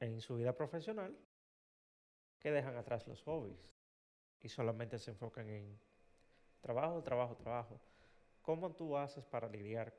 [0.00, 1.16] en su vida profesional
[2.40, 3.72] que dejan atrás los hobbies
[4.42, 5.78] y solamente se enfocan en
[6.60, 7.80] trabajo, trabajo, trabajo.
[8.42, 9.94] ¿Cómo tú haces para lidiar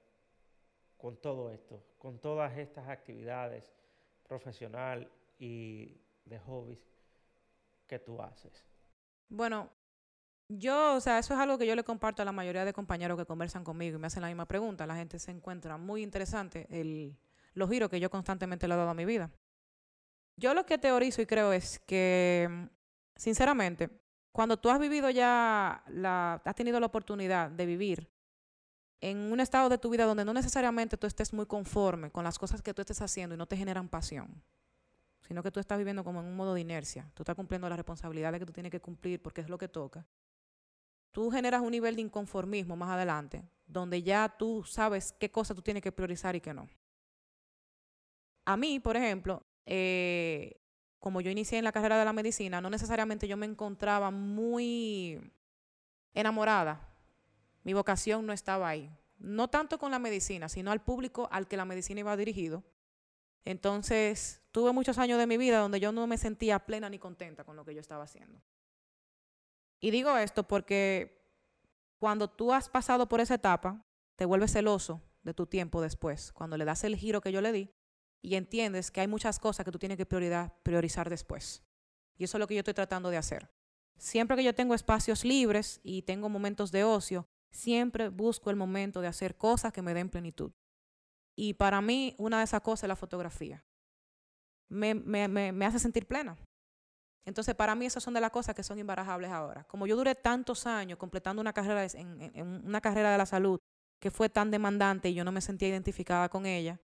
[0.98, 3.72] con todo esto, con todas estas actividades
[4.28, 6.86] profesional y de hobbies
[7.88, 8.66] que tú haces?
[9.30, 9.70] Bueno,
[10.58, 13.18] yo, o sea, eso es algo que yo le comparto a la mayoría de compañeros
[13.18, 14.86] que conversan conmigo y me hacen la misma pregunta.
[14.86, 17.18] La gente se encuentra muy interesante el,
[17.54, 19.32] los giros que yo constantemente le he dado a mi vida.
[20.36, 22.66] Yo lo que teorizo y creo es que, mm,
[23.16, 23.90] sinceramente,
[24.32, 28.10] cuando tú has vivido ya, la, has tenido la oportunidad de vivir
[29.02, 32.38] en un estado de tu vida donde no necesariamente tú estés muy conforme con las
[32.40, 34.44] cosas que tú estés haciendo y no te generan pasión,
[35.22, 37.10] sino que tú estás viviendo como en un modo de inercia.
[37.14, 40.06] Tú estás cumpliendo las responsabilidades que tú tienes que cumplir porque es lo que toca.
[41.12, 45.62] Tú generas un nivel de inconformismo más adelante, donde ya tú sabes qué cosas tú
[45.62, 46.70] tienes que priorizar y qué no.
[48.46, 50.62] A mí, por ejemplo, eh,
[51.00, 55.20] como yo inicié en la carrera de la medicina, no necesariamente yo me encontraba muy
[56.14, 56.88] enamorada.
[57.64, 58.92] Mi vocación no estaba ahí.
[59.18, 62.64] No tanto con la medicina, sino al público al que la medicina iba dirigido.
[63.46, 67.44] Entonces, tuve muchos años de mi vida donde yo no me sentía plena ni contenta
[67.44, 68.40] con lo que yo estaba haciendo.
[69.82, 71.28] Y digo esto porque
[72.00, 76.56] cuando tú has pasado por esa etapa, te vuelves celoso de tu tiempo después, cuando
[76.56, 77.74] le das el giro que yo le di
[78.22, 81.64] y entiendes que hay muchas cosas que tú tienes que priorizar después.
[82.16, 83.52] Y eso es lo que yo estoy tratando de hacer.
[83.98, 89.02] Siempre que yo tengo espacios libres y tengo momentos de ocio, Siempre busco el momento
[89.02, 90.54] de hacer cosas que me den plenitud.
[91.36, 93.66] Y para mí, una de esas cosas es la fotografía.
[94.70, 96.38] Me, me, me, me hace sentir plena.
[97.26, 99.64] Entonces, para mí esas son de las cosas que son imbarajables ahora.
[99.66, 103.60] Como yo duré tantos años completando una carrera en, una carrera de la salud
[104.00, 106.80] que fue tan demandante y yo no me sentía identificada con ella,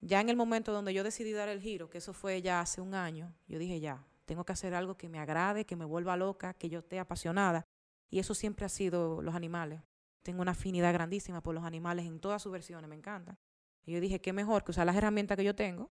[0.00, 2.80] ya en el momento donde yo decidí dar el giro, que eso fue ya hace
[2.80, 6.16] un año, yo dije ya, tengo que hacer algo que me agrade, que me vuelva
[6.16, 7.66] loca, que yo esté apasionada.
[8.08, 9.80] Y eso siempre ha sido los animales.
[10.22, 13.38] Tengo una afinidad grandísima por los animales en todas sus versiones, me encanta.
[13.84, 15.90] Y yo dije, qué mejor que usar las herramientas que yo tengo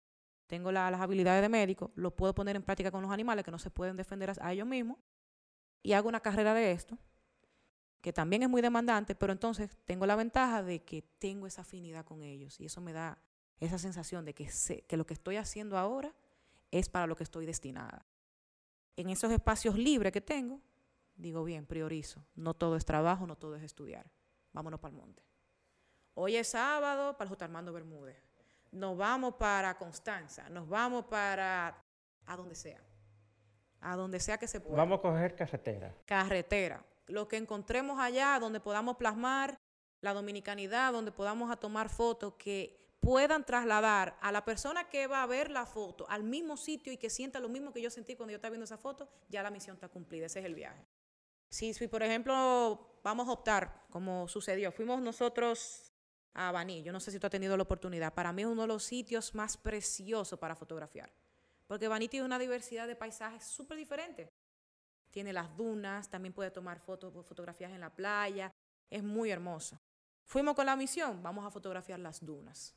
[0.53, 3.59] tengo las habilidades de médico, lo puedo poner en práctica con los animales que no
[3.59, 4.99] se pueden defender a, ellos mismos
[5.83, 6.99] y hago una carrera de esto,
[8.03, 12.05] que también es muy demandante, pero entonces tengo la ventaja de que tengo esa afinidad
[12.05, 13.17] con ellos y eso me da
[13.61, 16.15] esa sensación de que, sé, que lo que estoy haciendo ahora
[16.71, 18.05] es para lo que estoy destinada.
[18.97, 20.61] En esos espacios libres que tengo,
[21.15, 22.27] digo bien, priorizo.
[22.35, 24.13] No todo es trabajo, no todo es estudiar.
[24.53, 25.23] Vámonos para el monte.
[26.13, 27.43] Hoy es sábado para el J.
[27.43, 28.32] Armando Bermúdez
[28.73, 31.79] nos vamos para Constanza, nos vamos para
[32.27, 32.83] a donde sea,
[33.81, 34.77] a donde sea que se pueda.
[34.77, 35.95] Vamos a coger carretera.
[36.07, 36.85] Carretera.
[37.07, 39.59] Lo que encontremos allá, donde podamos plasmar
[40.01, 45.27] la dominicanidad, donde podamos tomar fotos que puedan trasladar a la persona que va a
[45.27, 48.31] ver la foto al mismo sitio y que sienta lo mismo que yo sentí cuando
[48.31, 50.87] yo estaba viendo esa foto, ya la misión está cumplida, ese es el viaje.
[51.51, 55.92] Si, si por ejemplo, vamos a optar, como sucedió, fuimos nosotros
[56.35, 56.83] a Baní.
[56.83, 58.15] Yo no sé si tú has tenido la oportunidad.
[58.15, 61.13] Para mí es uno de los sitios más preciosos para fotografiar.
[61.67, 64.31] Porque Baní tiene una diversidad de paisajes súper diferentes.
[65.11, 68.53] Tiene las dunas, también puede tomar fotos, fotografías en la playa.
[68.89, 69.79] Es muy hermoso.
[70.25, 72.75] Fuimos con la misión, vamos a fotografiar las dunas.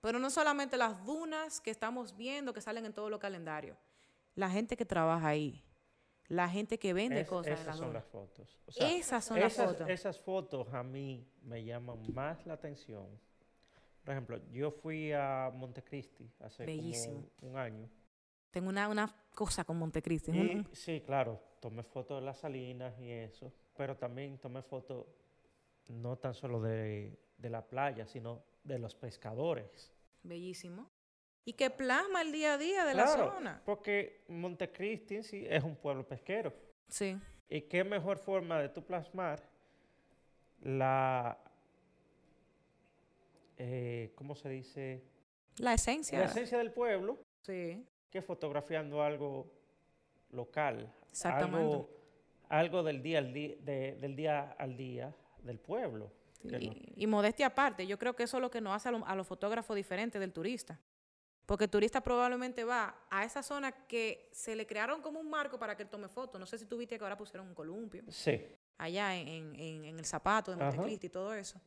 [0.00, 3.76] Pero no solamente las dunas que estamos viendo, que salen en todos los calendarios.
[4.34, 5.65] La gente que trabaja ahí,
[6.28, 7.60] la gente que vende cosas.
[7.60, 8.58] Esas son las fotos.
[8.76, 9.88] esas son las fotos.
[9.88, 13.06] Esas fotos a mí me llaman más la atención.
[14.04, 17.90] Por ejemplo, yo fui a Montecristi hace como un año.
[18.50, 20.32] Tengo una, una cosa con Montecristi.
[20.72, 25.06] sí, claro, tomé fotos de las salinas y eso, pero también tomé fotos
[25.88, 29.92] no tan solo de, de la playa, sino de los pescadores.
[30.22, 30.95] Bellísimo
[31.46, 33.62] y que plasma el día a día de la zona.
[33.64, 36.52] Porque Montecristi sí es un pueblo pesquero.
[36.88, 37.16] Sí.
[37.48, 39.40] ¿Y qué mejor forma de tú plasmar
[40.60, 41.38] la,
[43.56, 45.04] eh, ¿cómo se dice?
[45.58, 46.18] La esencia.
[46.18, 47.20] La esencia del pueblo.
[47.42, 47.86] Sí.
[48.10, 49.48] Que fotografiando algo
[50.32, 50.92] local.
[51.12, 51.58] Exactamente.
[51.58, 51.90] Algo,
[52.48, 56.10] algo del, día al día, del día al día del pueblo.
[56.42, 59.26] Y, modestia aparte, yo creo que eso es lo que nos hace a, a los
[59.28, 60.80] fotógrafos diferentes del turista.
[61.46, 65.58] Porque el turista probablemente va a esa zona que se le crearon como un marco
[65.58, 66.40] para que él tome fotos.
[66.40, 68.02] No sé si tú viste que ahora pusieron un columpio.
[68.08, 68.44] Sí.
[68.78, 69.54] Allá en,
[69.84, 71.60] el zapato de Montecristi y todo eso.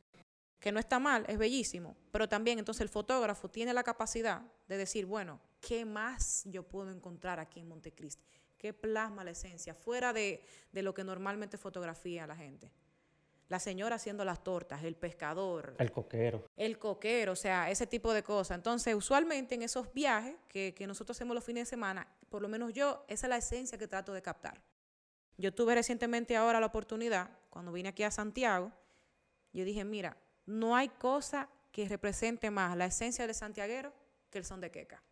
[0.58, 1.96] Que no está mal, es bellísimo.
[2.12, 6.90] Pero también entonces el fotógrafo tiene la capacidad de decir, bueno, ¿qué más yo puedo
[6.90, 8.22] encontrar aquí en Montecristi?
[8.58, 9.74] ¿Qué plasma la esencia?
[9.74, 12.70] Fuera de, de lo que normalmente fotografía la gente
[13.50, 15.74] la señora haciendo las tortas, el pescador.
[15.78, 16.44] El coquero.
[16.56, 18.56] El coquero, o sea, ese tipo de cosas.
[18.56, 22.72] Entonces, usualmente en esos viajes que, nosotros hacemos los fines de semana, por lo menos
[22.72, 24.62] yo, esa es la esencia que trato de captar.
[25.36, 28.70] Yo tuve recientemente ahora la oportunidad, cuando vine aquí a Santiago,
[29.52, 33.92] yo dije, mira, no hay cosa que represente más la esencia del santiaguero
[34.30, 35.02] que el son de queca.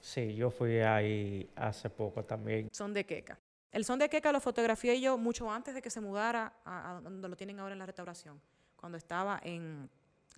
[0.00, 2.68] Sí, yo fui ahí hace poco también.
[2.72, 3.40] Son de queca.
[3.72, 7.28] El son de queca lo fotografié yo mucho antes de que se mudara a, donde
[7.28, 8.40] lo tienen ahora en la restauración,
[8.76, 9.88] cuando estaba en,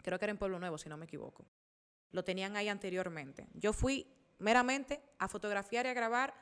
[0.03, 1.47] creo que era en Pueblo Nuevo, si no me equivoco.
[2.11, 3.49] Lo tenían ahí anteriormente.
[3.55, 4.07] Yo fui
[4.39, 6.35] meramente a fotografiar y a grabar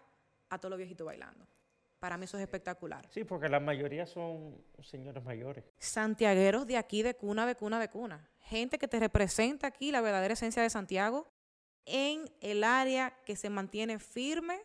[0.49, 1.47] a todos los viejitos bailando.
[2.01, 3.07] Para mí eso es espectacular.
[3.11, 5.65] Sí, porque la mayoría son señores mayores.
[5.79, 8.29] Santiagueros de aquí, de cuna, de cuna, de cuna.
[8.41, 11.29] Gente que te representa aquí la verdadera esencia de Santiago
[11.85, 14.63] en el área que se mantiene firme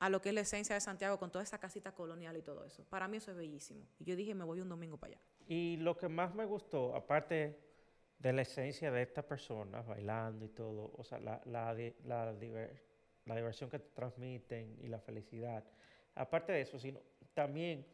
[0.00, 2.64] a lo que es la esencia de Santiago con toda esa casita colonial y todo
[2.64, 2.84] eso.
[2.84, 3.86] Para mí eso es bellísimo.
[3.98, 5.22] Y yo dije, me voy un domingo para allá.
[5.46, 7.60] Y lo que más me gustó, aparte
[8.18, 13.34] de la esencia de estas personas bailando y todo, o sea, la, la, la, la
[13.34, 15.64] diversión que transmiten y la felicidad,
[16.14, 17.00] aparte de eso, sino
[17.34, 17.86] también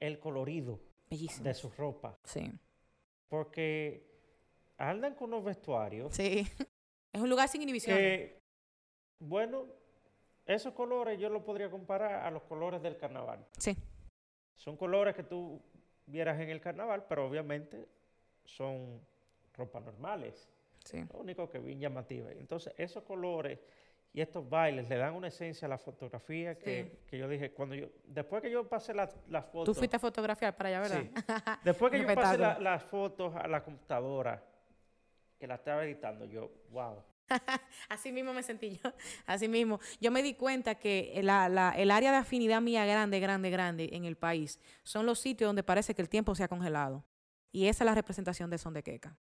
[0.00, 2.18] el colorido de su ropa.
[2.24, 2.50] Sí.
[3.28, 4.08] Porque
[4.78, 6.14] andan con unos vestuarios.
[6.14, 6.46] Sí.
[7.10, 8.32] Es un lugar sin inhibiciones.
[9.18, 9.66] bueno,
[10.48, 13.44] esos colores yo los podría comparar a los colores del carnaval.
[13.58, 13.76] Sí.
[14.54, 15.60] Son colores que tú
[16.06, 17.86] vieras en el carnaval, pero obviamente
[18.44, 19.00] son
[19.54, 20.48] ropas normales.
[20.84, 21.04] Sí.
[21.12, 22.30] Lo único que bien llamativa.
[22.32, 23.58] Entonces, esos colores
[24.14, 27.74] y estos bailes le dan una esencia a la fotografía que, que yo dije, cuando
[27.74, 29.12] yo, después que yo pasé las
[29.52, 29.66] fotos.
[29.66, 31.02] Tú fuiste a fotografiar para allá, ¿verdad?
[31.02, 31.58] Sí.
[31.62, 34.42] Después que yo pasé la- las fotos a la computadora,
[35.38, 37.02] que la estaba editando, yo, wow.
[37.88, 38.92] Así mismo me sentí yo.
[39.26, 39.80] Así mismo.
[40.00, 43.88] Yo me di cuenta que la- la- el área de afinidad mía grande, grande, grande
[43.92, 47.04] en el país son los sitios donde parece que el tiempo se ha congelado.
[47.52, 49.16] Y esa es la representación de son de queca.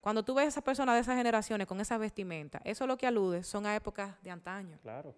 [0.00, 3.06] Cuando tú ves a esas personas de esas generaciones con esa vestimenta, eso lo que
[3.06, 4.78] alude son a épocas de antaño.
[4.82, 5.14] Claro.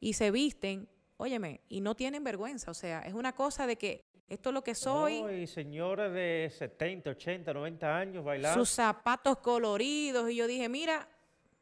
[0.00, 2.70] Y se visten, óyeme, y no tienen vergüenza.
[2.70, 5.22] O sea, es una cosa de que esto es lo que soy.
[5.22, 8.58] No, y señores de 70, 80, 90 años bailando.
[8.58, 10.28] sus zapatos coloridos.
[10.30, 11.06] Y yo dije, mira,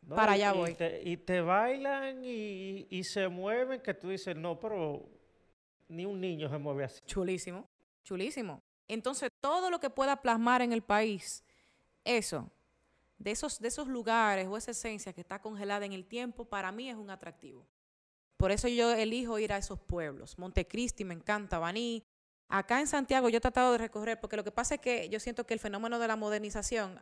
[0.03, 0.75] No, para allá y voy.
[0.75, 5.09] te- y te bailan y, y se mueven que tú dices, no, pero
[5.89, 7.01] ni un niño se mueve así.
[7.07, 7.69] chulísimo,
[8.03, 8.61] chulísimo.
[8.89, 11.45] Entonces, todo lo que pueda plasmar en el país,
[12.05, 12.51] eso,
[13.19, 16.73] de esos, de esos lugares o esa esencia que está congelada en el tiempo, para
[16.73, 17.65] mí es un atractivo.
[18.37, 20.37] Por eso yo elijo ir a esos pueblos.
[20.37, 22.03] Montecristi me encanta, Baní.
[22.49, 25.21] Acá en Santiago yo he tratado de recorrer, porque lo que pasa es que yo
[25.21, 26.99] siento que el fenómeno de la modernización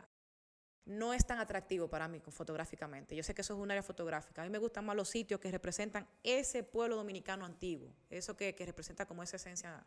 [0.86, 3.14] no es tan atractivo para mí fotográficamente.
[3.14, 4.42] Yo sé que eso es un área fotográfica.
[4.42, 8.54] A mí me gustan más los sitios que representan ese pueblo dominicano antiguo, eso que,
[8.54, 9.86] que representa como esa esencia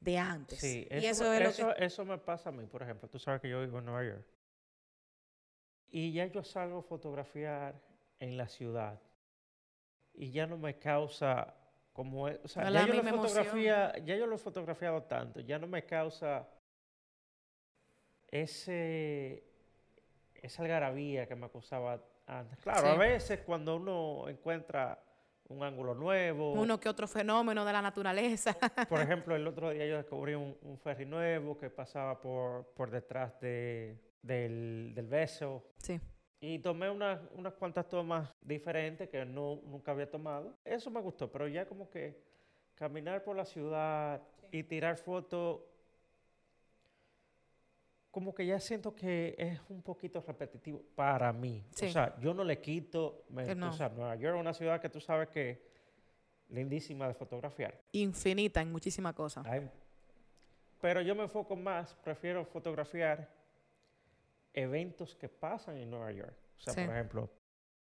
[0.00, 0.58] de antes.
[0.60, 1.84] Sí, y eso, eso, me- es lo eso, que...
[1.84, 3.08] eso me pasa a mí, por ejemplo.
[3.08, 4.26] Tú sabes que yo vivo en Nueva York.
[5.88, 7.80] Y ya yo salgo a fotografiar
[8.18, 9.00] en la ciudad.
[10.14, 11.54] Y ya no me causa
[11.92, 12.28] como...
[12.28, 15.66] es- O sea, ya yo, lo fotografía, ya yo lo he fotografiado tanto, ya no
[15.68, 16.48] me causa
[18.28, 19.44] ese,
[20.42, 22.58] esa algarabía que me causaba antes.
[22.60, 22.98] Claro, a Sí.
[22.98, 24.98] veces cuando uno encuentra
[25.48, 28.56] un ángulo nuevo, Uno que otro fenómeno de la naturaleza.
[28.88, 32.90] por ejemplo, el otro día yo descubrí un, un ferry nuevo que pasaba por, por
[32.90, 36.00] detrás de, del, del beso sí.
[36.40, 40.56] y tomé unas, unas cuantas tomas diferentes que no, nunca había tomado.
[40.64, 42.22] Eso me gustó, pero ya como que
[42.74, 45.60] caminar por la ciudad y tirar fotos,
[48.12, 51.64] como que ya siento que es un poquito repetitivo para mí.
[51.74, 51.86] Sí.
[51.86, 53.70] O sea, yo no le quito, me- no.
[53.70, 55.60] o sea, Nueva York es una ciudad que tú sabes que
[56.50, 57.74] lindísima de fotografiar.
[57.92, 59.44] Infinita en muchísimas cosas.
[60.80, 63.28] Pero yo me enfoco más, prefiero fotografiar
[64.52, 66.34] eventos que pasan en Nueva York.
[66.58, 66.84] O sea, Sí.
[66.84, 67.30] por ejemplo,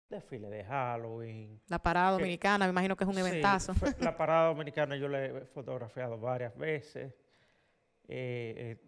[0.10, 1.60] desfile de Halloween.
[1.68, 3.74] La parada que- dominicana, me imagino que es un Sí, eventazo.
[4.00, 7.14] la parada dominicana yo la he fotografiado varias veces.
[8.10, 8.87] Eh, eh,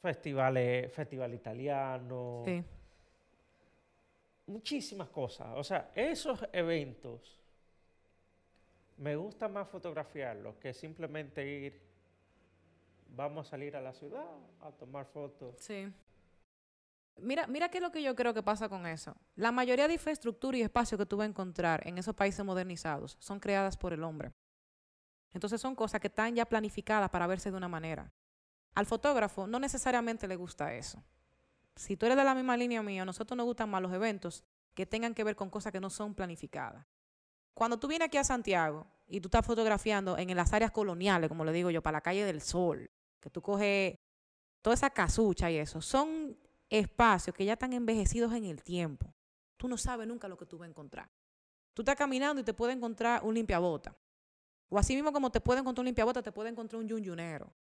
[0.00, 2.42] festivales, festival italiano.
[2.44, 2.64] Sí.
[4.46, 5.48] muchísimas cosas.
[5.56, 7.38] O sea, esos eventos
[8.96, 11.80] me gusta más fotografiarlos que simplemente ir,
[13.16, 14.26] vamos a salir a la ciudad
[14.60, 15.56] a tomar fotos.
[15.58, 15.90] Sí.
[17.16, 19.14] Mira, mira qué es lo que yo creo que pasa con eso.
[19.36, 23.16] La mayoría de infraestructura y espacio que tú vas a encontrar en esos países modernizados
[23.20, 24.32] son creadas por el hombre.
[25.32, 28.12] Entonces son cosas que están ya planificadas para verse de una manera.
[28.74, 31.02] Al fotógrafo no necesariamente le gusta eso.
[31.76, 34.44] Si tú eres de la misma línea mía, a nosotros nos gustan más los eventos
[34.74, 36.86] que tengan que ver con cosas que no son planificadas.
[37.54, 41.44] Cuando tú vienes aquí a Santiago y tú estás fotografiando en las áreas coloniales, como
[41.44, 43.98] le digo yo, para la calle del Sol, que tú coges
[44.62, 46.36] toda esa casucha y eso, son
[46.68, 49.12] espacios que ya están envejecidos en el tiempo.
[49.56, 51.10] Tú no sabes nunca lo que tú vas a encontrar.
[51.74, 53.96] Tú estás caminando y te puede encontrar un limpiabota.
[54.68, 57.52] O así mismo como te puede encontrar un limpiabota, te puede encontrar un yunyunero.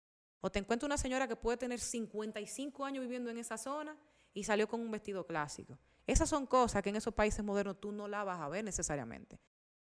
[0.40, 3.96] O te encuentra una señora que puede tener 55 años viviendo en esa zona
[4.35, 5.79] y salió con un vestido clásico.
[6.07, 9.38] Esas son cosas que en esos países modernos tú no la vas a ver necesariamente.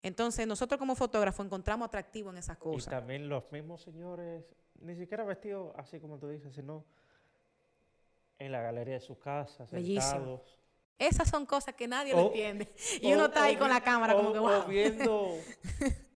[0.02, 2.90] Entonces, nosotros como fotógrafos encontramos atractivo en esas Y cosas.
[2.90, 4.44] también los mismos señores,
[4.80, 6.84] ni siquiera vestidos así como tú dices, sino
[8.38, 10.02] en la galería de su casa, Bellísimo.
[10.10, 10.58] sentados.
[10.98, 12.74] Esas son cosas que nadie lo entiende.
[13.00, 14.66] Y O- uno está ahí con la cámara como que, o wow.
[14.66, 15.28] viendo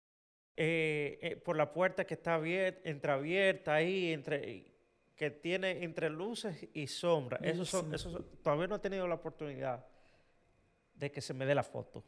[0.55, 4.71] eh, eh, por la puerta que está abier- entreabierta ahí, entre,
[5.15, 7.41] que tiene entre luces y sombras.
[7.43, 9.85] Esos son, esos son- todavía no he tenido la oportunidad
[10.95, 12.03] de que se me dé la foto.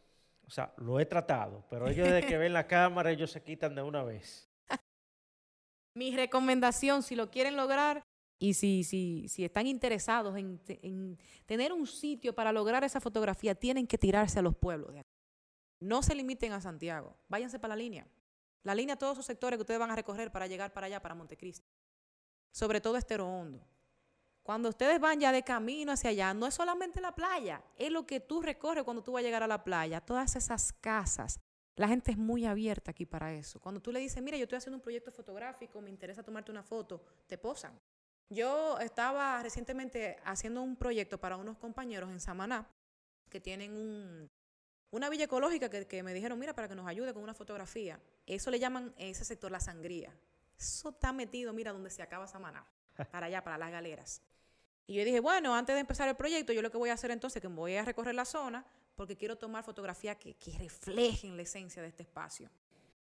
[0.47, 3.73] O sea, lo he tratado, pero ellos desde que ven la cámara, ellos se quitan
[3.73, 4.47] de una vez.
[5.95, 8.03] Mi recomendación, si lo quieren lograr
[8.37, 12.99] y si, si, si están interesados en, te- en tener un sitio para lograr esa
[13.01, 14.93] fotografía, tienen que tirarse a los pueblos.
[15.79, 18.07] No se limiten a Santiago, váyanse para la línea.
[18.65, 21.13] La línea, todos esos sectores que ustedes van a recorrer para llegar para allá, para
[21.13, 21.69] Montecristi.
[22.51, 23.63] Sobre todo Estero Hondo.
[24.41, 28.07] Cuando ustedes van ya de camino hacia allá, no es solamente la playa, es lo
[28.07, 30.01] que tú recorres cuando tú vas a llegar a la playa.
[30.01, 31.39] Todas esas casas,
[31.75, 33.59] la gente es muy abierta aquí para eso.
[33.59, 36.63] Cuando tú le dices, mira, yo estoy haciendo un proyecto fotográfico, me interesa tomarte una
[36.63, 37.79] foto, te posan.
[38.29, 42.67] Yo estaba recientemente haciendo un proyecto para unos compañeros en Samaná
[43.29, 44.29] que tienen un,
[44.91, 47.99] una villa ecológica que, que me dijeron, mira, para que nos ayude con una fotografía.
[48.25, 50.15] Eso le llaman ese sector la sangría.
[50.57, 52.65] Eso está metido, mira, donde se acaba Samaná,
[53.11, 54.21] para allá, para las galeras.
[54.87, 57.11] Y yo dije, bueno, antes de empezar el proyecto, yo lo que voy a hacer
[57.11, 58.65] entonces es que voy a recorrer la zona
[58.95, 62.49] porque quiero tomar fotografías que, que reflejen la esencia de este espacio.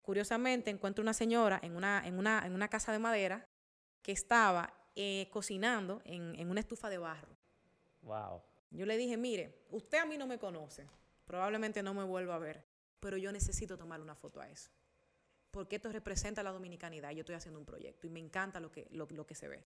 [0.00, 3.46] Curiosamente, encuentro una señora en una, en una, en una casa de madera
[4.02, 7.36] que estaba eh, cocinando en, en una estufa de barro.
[8.02, 8.40] Wow.
[8.70, 10.86] Yo le dije, mire, usted a mí no me conoce,
[11.26, 12.64] probablemente no me vuelva a ver,
[13.00, 14.70] pero yo necesito tomar una foto a eso.
[15.50, 17.10] Porque esto representa la dominicanidad.
[17.12, 19.64] Yo estoy haciendo un proyecto y me encanta lo que, lo, lo que se ve.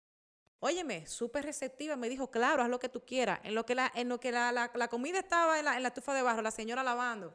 [0.60, 3.40] Óyeme, súper receptiva, me dijo, claro, haz lo que tú quieras.
[3.44, 5.84] En lo que la, en lo que la, la, la comida estaba en la, en
[5.84, 7.34] la estufa de barro, la señora lavando,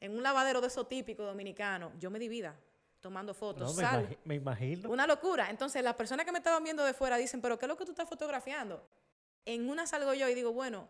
[0.00, 2.58] en un lavadero de eso típico dominicano, yo me divida
[3.00, 3.62] tomando fotos.
[3.62, 4.90] No, me, Sal- imagi- me imagino.
[4.90, 5.48] una locura.
[5.50, 7.84] Entonces, las personas que me estaban viendo de fuera dicen, pero ¿qué es lo que
[7.84, 8.88] tú estás fotografiando?
[9.44, 10.88] En una salgo yo y digo, bueno,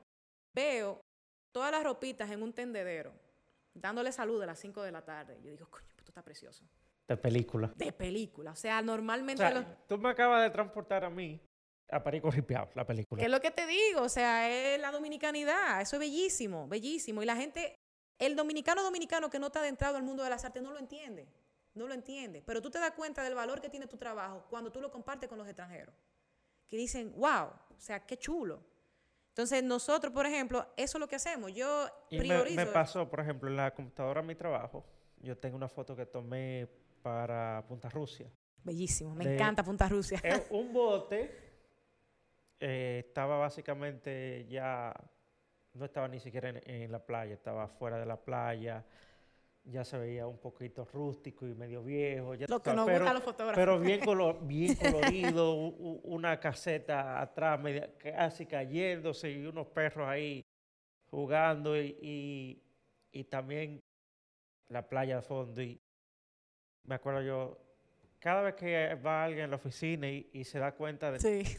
[0.55, 1.03] veo
[1.57, 3.15] todas las ropitas en un tendedero,
[3.73, 5.39] dándole salud a las 5 de la tarde.
[5.43, 6.67] Yo digo, coño, esto está precioso.
[7.09, 7.73] De película.
[7.75, 8.51] De película.
[8.51, 9.43] O sea, O normalmente...
[9.43, 11.41] sea, los- tú me acabas de transportar a mí
[11.91, 13.19] a Perico Ripiao, la película.
[13.21, 14.03] ¿Qué es lo que te digo?
[14.03, 15.81] O sea, es la dominicanidad.
[15.81, 17.23] Eso es bellísimo, bellísimo.
[17.23, 17.75] Y la gente,
[18.19, 21.27] el dominicano dominicano que no está adentrado al mundo de las artes no lo entiende.
[21.73, 22.43] No lo entiende.
[22.45, 25.27] Pero tú te das cuenta del valor que tiene tu trabajo cuando tú lo compartes
[25.27, 25.95] con los extranjeros.
[26.69, 28.61] Que dicen, wow, o sea, qué chulo.
[29.37, 31.53] Entonces, nosotros, por ejemplo, eso es lo que hacemos.
[31.53, 32.57] Yo Y me, priorizo.
[32.57, 34.83] me pasó, por ejemplo, en la computadora de mi trabajo,
[35.19, 36.67] yo tengo una foto que tomé
[37.03, 38.31] para Punta Rusia.
[38.65, 39.15] Bellísimo.
[39.15, 40.19] Me de- encanta Punta Rusia.
[40.25, 41.31] Es un bote,
[42.61, 44.95] eh, estaba básicamente ya,
[45.75, 48.87] no estaba ni siquiera en, en la playa, estaba fuera de la playa,
[49.69, 52.35] ya se veía un poquito rústico y medio viejo.
[52.35, 53.57] ya lo que sabes, nos pero, gusta a los fotógrafos.
[53.57, 60.09] pero bien, colo- bien colorido, u- una caseta atrás media, casi cayéndose y unos perros
[60.09, 60.45] ahí
[61.11, 62.63] jugando y, y,
[63.13, 63.81] y también
[64.69, 65.61] la playa de fondo.
[65.63, 65.81] Y
[66.85, 67.59] me acuerdo yo,
[68.21, 71.59] cada vez que va alguien a la oficina y, y se da cuenta de, Sí,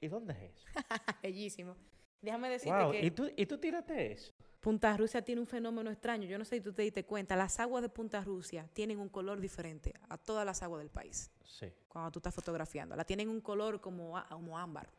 [0.00, 0.66] ¿y dónde es eso?
[1.22, 1.76] bellísimo.
[2.20, 3.06] Déjame decirte Wow, que...
[3.06, 4.32] ¿y tú, ¿y tú tiraste eso?
[4.60, 6.26] Punta Rusia tiene un fenómeno extraño.
[6.26, 7.36] Yo no sé si tú te diste cuenta.
[7.36, 11.30] Las aguas de Punta Rusia tienen un color diferente a todas las aguas del país
[11.44, 11.72] Sí.
[11.86, 12.96] cuando tú estás fotografiando.
[12.96, 14.90] La tienen un color como, como ámbar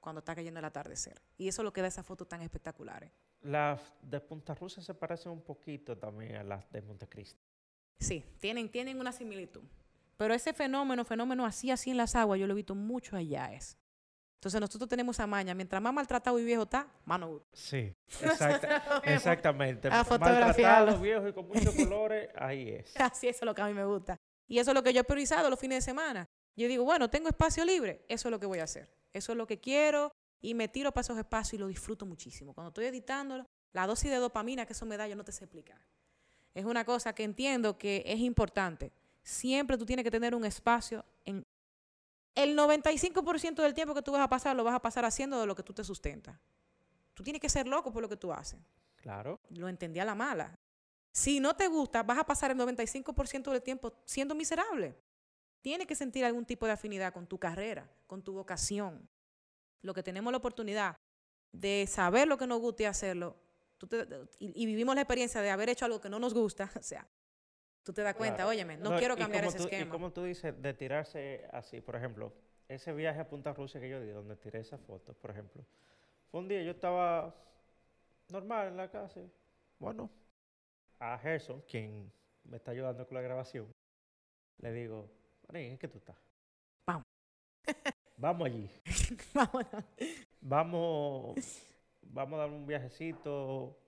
[0.00, 1.20] cuando está cayendo el atardecer.
[1.36, 3.12] Y eso es lo que da esas fotos tan espectaculares.
[3.42, 7.40] Las de Punta Rusia se parecen un poquito también a las de Montecristi.
[8.00, 9.62] Sí, tienen, tienen una similitud.
[10.16, 13.52] Pero ese fenómeno, fenómeno así, así en las aguas, yo lo he visto mucho allá.
[13.54, 13.76] Es.
[14.38, 15.52] Entonces nosotros tenemos esa maña.
[15.54, 17.48] Mientras más maltratado y viejo está, más nos gusta.
[17.52, 19.88] Sí, exacta- exactamente.
[19.88, 20.04] A.
[20.04, 22.96] Maltratado, viejo y con muchos colores, ahí es.
[23.00, 24.16] Así es lo que a mí me gusta.
[24.46, 26.28] Y eso es lo que yo he priorizado los fines de semana.
[26.56, 28.88] Yo digo, bueno, tengo espacio libre, eso es lo que voy a hacer.
[29.12, 32.54] Eso es lo que quiero y me tiro para esos espacios y lo disfruto muchísimo.
[32.54, 35.44] Cuando estoy editándolo, la dosis de dopamina que eso me da, yo no te sé
[35.44, 35.80] explicar.
[36.54, 38.92] Es una cosa que entiendo que es importante.
[39.22, 41.44] Siempre tú tienes que tener un espacio en
[42.42, 45.46] el 95% del tiempo que tú vas a pasar lo vas a pasar haciendo de
[45.46, 46.38] lo que tú te sustentas.
[47.14, 48.60] Tú tienes que ser loco por lo que tú haces
[48.96, 49.40] Claro.
[49.50, 50.54] lo entendí a la mala.
[51.12, 54.94] Si no te gusta, vas a pasar el 95% del tiempo siendo miserable.
[55.62, 59.08] Tienes que sentir algún tipo de afinidad con tu carrera, con tu vocación.
[59.82, 60.96] Lo que tenemos la oportunidad
[61.50, 63.36] de saber lo que nos gusta y hacerlo,
[63.78, 64.06] tú te-
[64.38, 67.06] y, y vivimos la experiencia de haber hecho algo que no nos gusta, o sea,
[67.88, 68.50] tú te das cuenta, Claro.
[68.50, 69.90] óyeme, no, No, quiero y cambiar ese tú- Y esquema.
[69.90, 72.34] como tú dices, de tirarse así, por ejemplo,
[72.68, 75.64] ese viaje a Punta Rusia que yo di, donde tiré esa foto, por ejemplo,
[76.30, 77.34] fue un día, yo estaba
[78.28, 79.20] normal en la casa.
[79.20, 79.30] y,
[79.78, 80.10] Bueno,
[80.98, 82.12] a Gerson, quien
[82.44, 83.72] me está ayudando con la grabación,
[84.58, 85.08] le digo,
[85.46, 86.16] Marín, ¿en qué tú estás?
[86.86, 87.04] Vamos.
[88.18, 88.70] Vamos allí.
[89.32, 89.84] Vámonos.
[90.42, 91.62] Vamos,
[92.02, 93.78] vamos a dar un viajecito.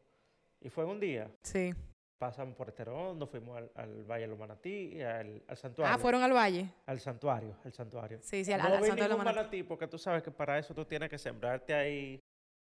[0.62, 1.30] Y fue en un día.
[1.42, 1.74] Sí.
[2.20, 5.94] Pasamos por Esterón, nos fuimos al, al Valle de los Manatí, al, al santuario.
[5.94, 6.68] Ah, fueron al valle.
[6.84, 8.18] Al santuario, al santuario.
[8.20, 9.36] Sí, sí, al, no al Santo de ningún Manatí.
[9.38, 12.20] manatí porque tú sabes que para eso tú tienes que sembrarte ahí.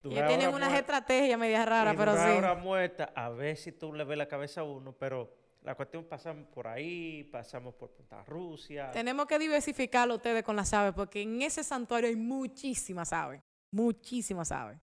[0.03, 2.31] Durar tienen unas estrategias medias raras, pero sí.
[2.31, 6.05] hora muerta, a ver si tú le ves la cabeza a uno, pero la cuestión
[6.05, 8.91] pasamos por ahí, pasamos por Punta Rusia.
[8.91, 13.41] Tenemos que diversificarlo ustedes con las aves, porque en ese santuario hay muchísimas aves,
[13.73, 14.79] muchísimas aves,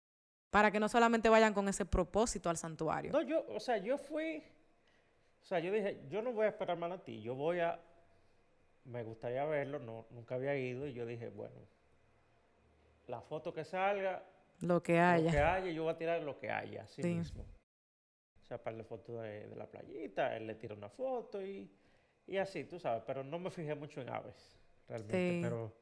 [0.48, 3.12] para que no solamente vayan con ese propósito al santuario.
[3.12, 4.42] No, yo, o sea, yo fui,
[5.44, 7.78] o sea, yo dije, yo no voy a esperar manatí, yo voy a,
[8.84, 11.54] me gustaría verlo, no, nunca había ido, y yo dije, bueno,
[13.08, 14.22] la foto que salga,
[14.60, 15.30] Lo que lo haya.
[15.30, 17.14] que haya, yo voy a tirar lo que haya, así Sí.
[17.14, 17.42] mismo.
[18.42, 21.70] O sea, para la foto de, de la playita, él le tira una foto y,
[22.26, 24.56] y así, tú sabes, pero no me fijé mucho en aves,
[24.88, 25.38] realmente, Sí.
[25.42, 25.72] pero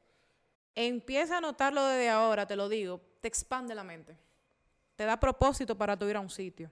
[0.75, 4.17] Empieza a notarlo desde ahora, te lo digo, te expande la mente.
[4.95, 6.69] te da propósito para tu ir a un sitio.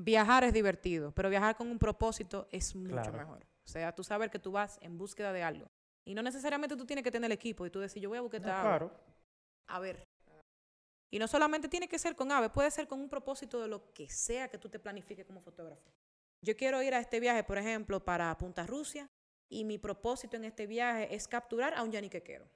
[0.00, 3.12] Viajar es divertido, pero viajar con un propósito es mucho Claro.
[3.18, 3.44] mejor.
[3.64, 5.66] O sea, tú sabes que tú vas en búsqueda de algo.
[6.04, 8.20] Y no necesariamente tú tienes que tener el equipo y tú decir, yo voy a
[8.20, 8.92] buscar No, claro.
[9.66, 10.06] A ver.
[11.10, 13.92] Y no solamente tiene que ser con ave, puede ser con un propósito de lo
[13.92, 15.90] que sea que tú te planifiques como fotógrafo.
[16.42, 19.10] Yo quiero ir a este viaje, por ejemplo, para Punta Rusia,
[19.48, 22.48] y mi propósito en este viaje es capturar a un yaniquequero.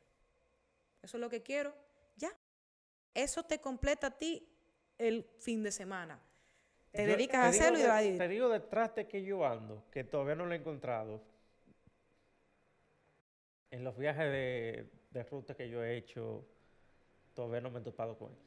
[1.03, 1.75] Eso es lo que quiero,
[2.17, 2.31] ya.
[3.15, 4.49] Eso te completa a ti
[4.97, 6.23] el fin de semana.
[6.93, 8.19] Te Yo dedicas a hacerlo y vas a ir.
[8.19, 11.23] Te digo detrás de que yo ando, que todavía no lo he encontrado.
[13.71, 16.45] En los viajes de, de ruta que yo he hecho,
[17.35, 18.39] todavía no me he topado con él.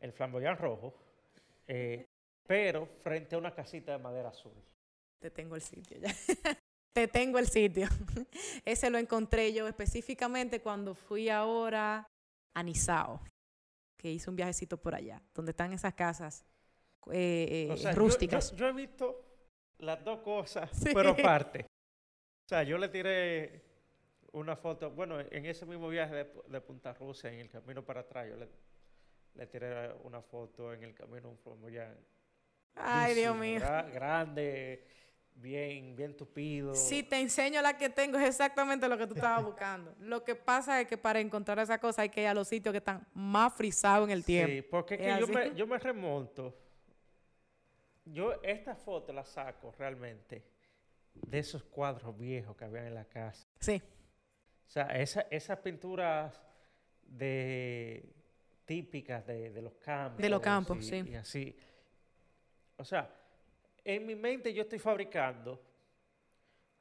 [0.00, 0.94] El flamboyán rojo,
[1.66, 2.04] eh,
[2.46, 4.52] pero frente a una casita de madera azul.
[5.18, 6.14] Te tengo el sitio ya.
[6.92, 7.88] Te tengo el sitio.
[8.66, 12.06] Ese lo encontré yo específicamente cuando fui ahora
[12.54, 13.22] a Nizao,
[13.96, 16.44] que hice un viajecito por allá, donde están esas casas
[17.12, 18.50] eh, eh, O sea, yo- rústicas.
[18.52, 19.24] Yo, yo he visto
[19.78, 20.90] las dos cosas, Sí.
[20.94, 21.64] pero aparte.
[21.64, 23.62] O sea, yo le tiré
[24.32, 27.84] una foto, bueno, en ese mismo viaje de, Pu- de Punta Rusia, en el camino
[27.84, 28.48] para atrás, yo le,
[29.34, 31.96] le tiré una foto en el camino a un flamboyán.
[32.74, 33.58] Ay, Dios mío.
[33.60, 34.84] gra- grande,
[35.34, 36.74] bien, bien tupido.
[36.74, 39.94] Si te enseño la que tengo, es exactamente lo que tú estabas buscando.
[40.00, 42.72] Lo que pasa es que para encontrar esa cosa hay que ir a los sitios
[42.72, 44.52] que están más frisados en el tiempo.
[44.52, 45.32] Sí, porque es que yo así.
[45.32, 46.54] me, yo me remonto.
[48.06, 50.44] Yo esta foto la saco realmente
[51.14, 53.46] de esos cuadros viejos que habían en la casa.
[53.60, 53.82] Sí,
[54.66, 56.40] O sea, esa- esas pinturas
[57.02, 58.12] de
[58.64, 60.18] típicas de, de los campos.
[60.22, 61.04] De los campos, y, sí.
[61.08, 61.56] y así.
[62.76, 63.08] O sea,
[63.84, 65.60] en mi mente yo estoy fabricando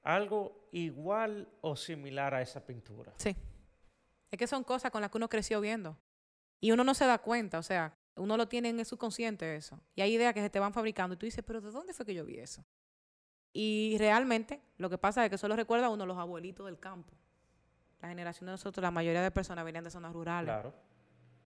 [0.03, 3.13] algo igual o similar a esa pintura.
[3.17, 3.35] sí.
[4.31, 5.97] Es que son cosas con las que uno creció viendo.
[6.59, 9.79] Y uno no se da cuenta, o sea, uno lo tiene en el subconsciente eso.
[9.95, 12.05] Y hay ideas que se te van fabricando y tú dices, pero ¿de dónde fue
[12.05, 12.63] que yo vi eso?
[13.53, 17.13] Y realmente lo que pasa es que solo recuerda a uno los abuelitos del campo.
[18.01, 20.53] La generación de nosotros, la mayoría de personas venían de zonas rurales.
[20.53, 20.73] Claro.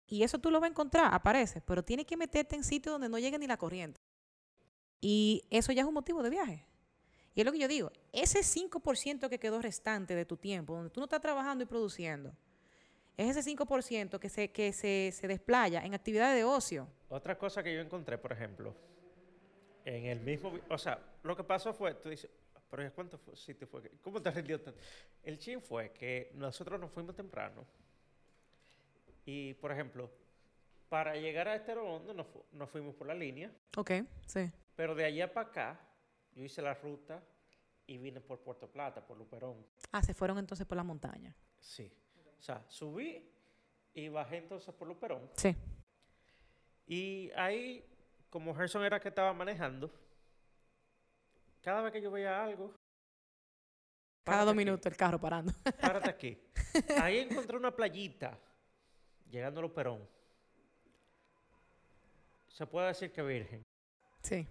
[0.07, 3.09] Y eso tú lo vas a encontrar, aparece, pero tienes que meterte en sitios donde
[3.09, 4.01] no llegue ni la corriente.
[5.01, 6.65] Y eso ya es un motivo de viaje.
[7.35, 10.91] Y es lo que yo digo, ese 5% que quedó restante de tu tiempo, donde
[10.91, 12.33] tú no estás trabajando y produciendo,
[13.17, 16.87] es ese 5% que se, que se, se desplaya en actividades de ocio.
[17.09, 18.75] Otra cosa que yo encontré, por ejemplo,
[19.85, 22.29] en el mismo, o sea, lo que pasó fue, tú dices,
[22.69, 23.83] pero ¿y ¿cuánto fue, sitio fue?
[23.83, 24.81] que- ¿Cómo te rindió tanto?
[25.23, 27.65] El chin fue que nosotros nos fuimos temprano
[29.25, 30.11] y, por ejemplo,
[30.89, 33.93] para llegar a Estero Hondo nos, fu- nos fuimos por la línea, Ok,
[34.27, 34.51] sí.
[34.75, 35.81] pero de allá para acá
[36.35, 37.23] yo hice la ruta
[37.87, 39.65] y vine por Puerto Plata, por Luperón.
[39.93, 41.35] Ah, se fueron entonces por la montaña.
[41.61, 41.91] Sí.
[42.39, 43.29] O sea, subí
[43.95, 45.31] y bajé entonces por Luperón.
[45.37, 45.55] Sí.
[46.87, 47.85] Y ahí,
[48.31, 49.91] como Gerson era que estaba manejando,
[51.63, 52.73] cada vez que yo veía algo.
[54.23, 55.53] Cada dos minutos el carro parando.
[55.81, 56.39] Párate aquí.
[57.01, 58.39] Ahí encontré una playita,
[59.31, 60.07] llegando a Luperón.
[62.49, 63.63] Se puede decir que virgen,
[64.23, 64.47] sí.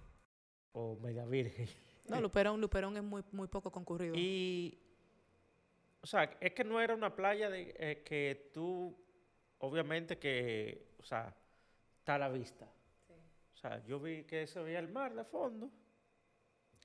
[0.74, 1.68] o media virgen.
[2.08, 4.14] No, Luperón, Luperón es muy, muy poco concurrido.
[4.16, 4.78] Y,
[6.06, 8.96] o sea, es que no era una playa de, eh, que tú,
[9.58, 11.36] obviamente que, o sea,
[11.98, 12.70] está a la vista.
[13.56, 15.72] O sea, yo vi que se veía el mar de fondo.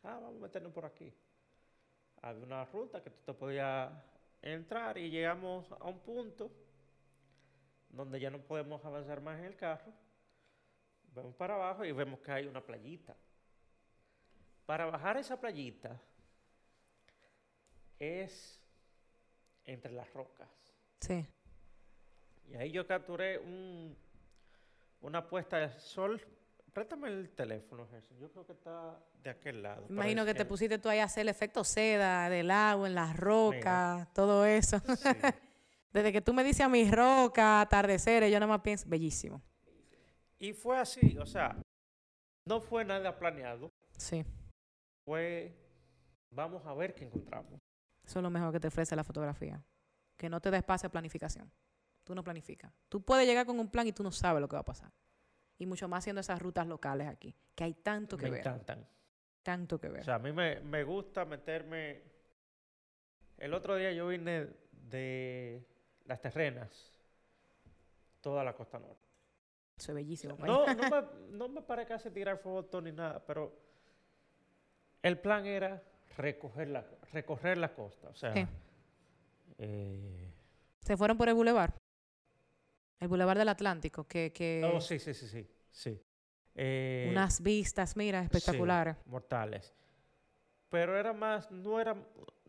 [0.05, 1.12] Ah, vamos a meternos por aquí.
[2.23, 3.93] Había una ruta que tú te podías
[4.41, 6.51] entrar y llegamos a un punto
[7.91, 9.93] donde ya no podemos avanzar más en el carro.
[11.14, 13.14] Vemos para abajo y vemos que hay una playita.
[14.64, 16.01] Para bajar esa playita
[17.99, 18.60] es
[19.73, 20.49] entre las rocas.
[21.01, 21.27] Sí.
[22.49, 23.97] Y ahí yo capturé un,
[25.01, 26.21] una puesta de sol.
[26.73, 28.18] Préstame el teléfono, Gerson.
[28.18, 29.87] Yo creo que está de aquel lado.
[29.89, 33.16] Imagino que te pusiste tú ahí a hacer el efecto seda del agua en las
[33.16, 34.79] rocas, todo eso.
[34.97, 35.09] Sí.
[35.93, 39.43] Desde que tú me dices a mis rocas, atardeceres, yo nada más pienso, bellísimo.
[40.39, 41.57] Y fue así, o sea,
[42.45, 43.71] no fue nada planeado.
[43.97, 44.25] Sí,
[45.05, 45.53] Fue,
[46.31, 47.61] vamos a ver qué encontramos.
[48.11, 49.63] Eso es lo mejor que te ofrece la fotografía.
[50.17, 51.49] Que no te da espacio a planificación.
[52.03, 52.73] Tú no planificas.
[52.89, 54.91] Tú puedes llegar con un plan y tú no sabes lo que va a pasar.
[55.59, 58.41] Y mucho más siendo esas rutas locales aquí, que hay tanto que Me ver.
[58.41, 58.85] encantan.
[59.45, 60.01] Tanto que ver.
[60.01, 62.03] O sea, a mí me, me gusta meterme.
[63.39, 65.65] El otro día yo vine de
[66.07, 66.93] las terrenas,
[68.21, 69.07] toda la costa norte.
[69.77, 70.37] eso es bellísimo.
[70.41, 71.03] No, no me,
[71.39, 73.57] no me paré casi tirar fotos ni nada, pero
[75.01, 75.81] el plan era
[76.17, 78.09] recoger la, recorrer la costa.
[78.09, 78.47] O sea, Sí.
[79.59, 80.33] eh,
[80.81, 81.75] Se fueron por el bulevar.
[82.99, 85.47] El bulevar del Atlántico, que, que oh, sí, sí, sí, sí.
[85.71, 86.03] Sí.
[86.55, 88.97] Eh, Unas vistas, mira, espectaculares.
[88.97, 89.75] sí, mortales.
[90.69, 91.97] Pero era más, no era,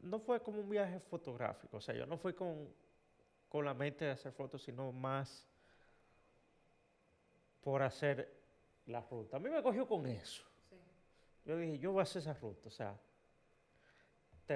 [0.01, 1.77] no fue como un viaje fotográfico.
[1.77, 2.67] O sea, yo no fui con,
[3.47, 5.47] con la mente de hacer fotos, sino más
[7.61, 8.31] por hacer
[8.87, 9.37] la ruta.
[9.37, 10.43] A mí me cogió con eso.
[11.45, 12.67] Yo dije, yo voy a hacer esa ruta.
[12.67, 12.95] O sea,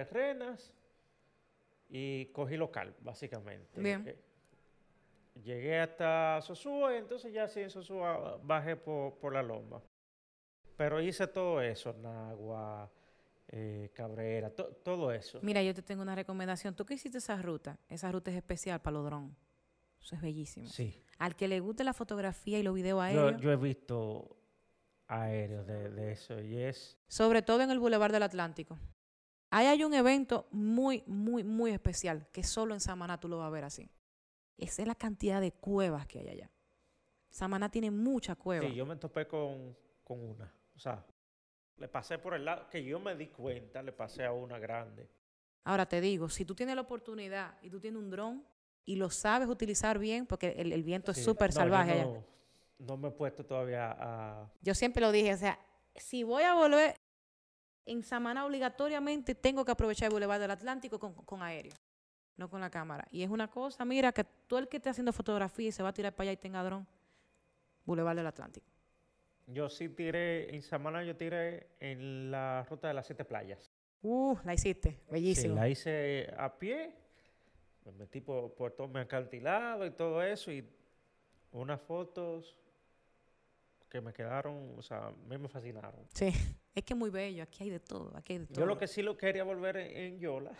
[0.03, 0.73] terrenas
[1.89, 3.79] y cogí local, básicamente.
[3.79, 4.15] Bien.
[5.43, 9.81] Llegué hasta Sosúa y entonces ya sí en Sosúa bajé por, por la loma.
[10.77, 12.89] Pero hice todo eso, Nagua,
[13.47, 15.39] eh, Cabrera, to- todo eso.
[15.41, 16.75] Mira, yo te tengo una recomendación.
[16.75, 17.77] ¿Tú qué hiciste esa ruta?
[17.89, 19.35] Esa ruta es especial para los drones.
[20.01, 20.67] Eso es bellísimo.
[20.67, 21.01] Sí.
[21.17, 24.35] Al que le guste la fotografía y los videos Yo, aéreos, yo he visto
[25.07, 26.97] aéreos de, de eso y es...
[27.07, 28.77] sobre todo en el Boulevard del Atlántico.
[29.58, 33.47] Ahí hay un evento muy, muy, muy especial que solo en Samaná tú lo vas
[33.47, 33.89] a ver así.
[34.58, 36.51] Esa es la cantidad de cuevas que hay allá.
[37.30, 38.70] Samaná tiene muchas cuevas.
[38.70, 40.53] Sí, yo me topé con, con una.
[40.76, 41.06] O sea,
[41.78, 45.10] le pasé por el lado, que yo me di cuenta, le pasé a una grande.
[45.64, 48.45] Ahora te digo, si tú tienes la oportunidad y tú tienes un dron
[48.84, 52.03] y lo sabes utilizar bien, porque el, el viento Sí, es súper no, salvaje allá.
[52.03, 52.26] no,
[52.80, 54.51] no me he puesto todavía a...
[54.60, 55.58] Yo siempre lo dije, o sea,
[55.95, 56.95] si voy a volver
[57.86, 61.73] en Samaná obligatoriamente, tengo que aprovechar el Boulevard del Atlántico con, con aéreo,
[62.38, 63.07] no con la cámara.
[63.11, 65.89] Y es una cosa, mira, que todo el que esté haciendo fotografía y se va
[65.89, 66.88] a tirar para allá y tenga dron,
[67.86, 68.65] Boulevard del Atlántico.
[69.47, 73.71] Yo sí tiré, en Samaná yo tiré en la ruta de las siete playas.
[74.01, 75.55] Uh, la hiciste, Sí, bellísimo.
[75.55, 76.93] la hice a pie,
[77.86, 80.67] me metí por, por todo mi acantilado y todo eso y
[81.51, 82.55] unas fotos
[83.89, 86.01] que me quedaron, o sea, a mí me fascinaron.
[86.13, 86.33] Sí,
[86.76, 88.57] es que es muy bello, aquí hay de todo, aquí hay de todo.
[88.59, 90.51] Yo lo que sí lo quería volver en, Yola,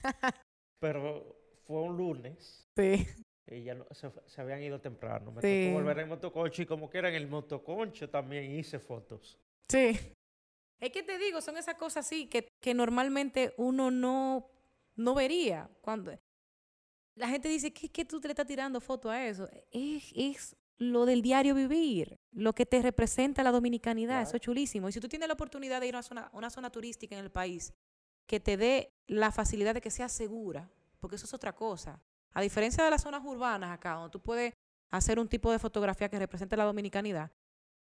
[0.80, 3.06] pero fue un lunes Sí,
[3.46, 5.32] y ya no- se, habían ido temprano.
[5.32, 5.64] Me Sí.
[5.64, 9.38] tocó volver en motoconcho y como que era en el motoconcho también hice fotos.
[9.68, 9.98] sí.
[10.78, 14.48] Es que te digo, son esas cosas así que, que normalmente uno no,
[14.96, 15.68] no vería.
[15.82, 16.18] Cuando
[17.16, 19.46] la gente dice, ¿qué, qué tú te le estás tirando foto a eso?
[19.70, 24.88] Es, es lo del diario vivir, lo que te representa la dominicanidad, eso es chulísimo.
[24.88, 27.22] Y si tú tienes la oportunidad de ir a una zona, una zona turística en
[27.22, 27.74] el país
[28.26, 32.02] que te dé la facilidad de que sea segura, porque eso es otra cosa.
[32.32, 34.54] A diferencia de las zonas urbanas acá, donde tú puedes
[34.90, 37.30] hacer un tipo de fotografía que represente la dominicanidad,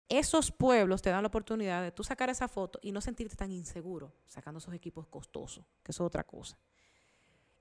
[0.10, 3.54] esos pueblos te dan la oportunidad de tú sacar esa foto y no sentirte tan
[3.54, 6.58] inseguro sacando esos equipos costosos, que eso es otra cosa.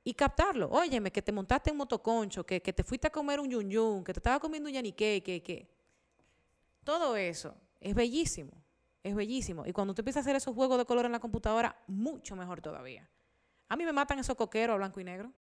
[0.02, 0.68] Y captarlo.
[0.70, 4.04] Óyeme, que te montaste en motoconcho, que, que te fuiste a comer un yun yun,
[4.04, 5.68] que te estaba comiendo un yanique, que, que.
[6.84, 8.52] Todo eso es bellísimo.
[9.02, 9.64] Es bellísimo.
[9.66, 12.60] Y cuando tú empiezas a hacer esos juegos de color en la computadora, mucho mejor
[12.60, 13.08] todavía.
[13.68, 15.32] A mí me matan esos coqueros a blanco y negro.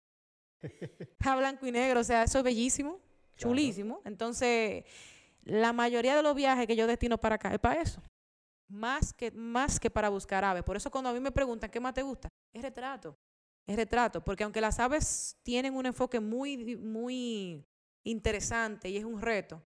[1.26, 3.00] a blanco y negro, o sea, eso es bellísimo,
[3.36, 3.52] Claro.
[3.52, 4.02] chulísimo.
[4.06, 4.84] Entonces,
[5.44, 8.02] la mayoría de los viajes que yo destino para acá es para eso.
[8.68, 10.64] Más que, más que para buscar aves.
[10.64, 13.16] Por eso cuando a mí me preguntan qué más te gusta, es retrato.
[13.70, 14.24] Es retrato.
[14.24, 17.64] Porque aunque las aves tienen un enfoque muy, muy
[18.04, 19.64] interesante y es un reto,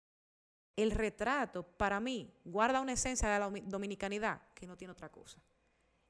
[0.75, 5.09] el retrato para mí guarda una esencia de la domi- dominicanidad que no tiene otra
[5.09, 5.39] cosa.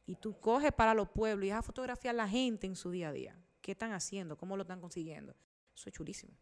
[0.06, 2.92] Y tú coges para los pueblos y vas a fotografiar a la gente en su
[2.92, 3.38] día a día.
[3.62, 4.38] ¿Qué están haciendo?
[4.38, 5.36] ¿Cómo lo están consiguiendo?
[5.76, 6.34] Eso es chulísimo.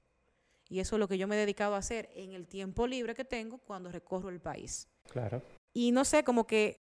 [0.70, 3.16] Y eso es lo que yo me he dedicado a hacer en el tiempo libre
[3.16, 4.88] que tengo cuando recorro el país.
[5.10, 5.42] Claro.
[5.74, 6.80] Y no sé, como que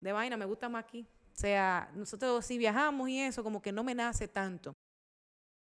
[0.00, 1.06] de vaina me gusta más aquí.
[1.40, 4.74] O sea, nosotros si viajamos y eso, como que no me nace tanto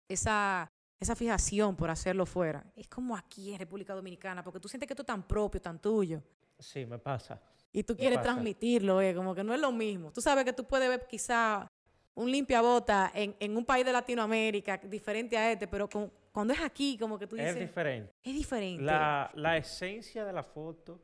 [0.09, 2.65] esa, esa fijación por hacerlo fuera.
[2.75, 5.79] Es como aquí en República Dominicana, porque tú sientes que esto es tan propio, tan
[5.81, 6.21] tuyo.
[6.59, 7.41] Sí, me pasa.
[7.73, 8.33] Y tú quieres pasa?
[8.33, 10.11] transmitirlo, eh, como que no es lo mismo.
[10.11, 11.69] Tú sabes que tú puedes ver quizá
[12.17, 16.61] un limpiabota en, en un país de Latinoamérica diferente a este, pero con- cuando es
[16.61, 18.13] aquí, como que tú dices, Es diferente.
[18.21, 18.83] es diferente.
[18.83, 21.01] La, la esencia de la foto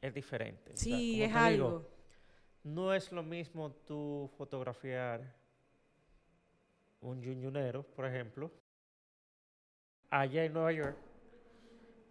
[0.00, 0.72] es diferente.
[0.72, 1.95] O sea, sí, es digo, algo.
[2.66, 5.22] No es lo mismo tú fotografiar
[7.00, 8.50] un yunyunero, por ejemplo,
[10.10, 10.96] allá en Nueva York,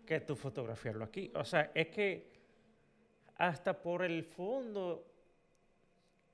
[0.06, 1.30] que tú fotografiarlo aquí.
[1.36, 2.32] O sea, es que
[3.36, 5.06] hasta por el fondo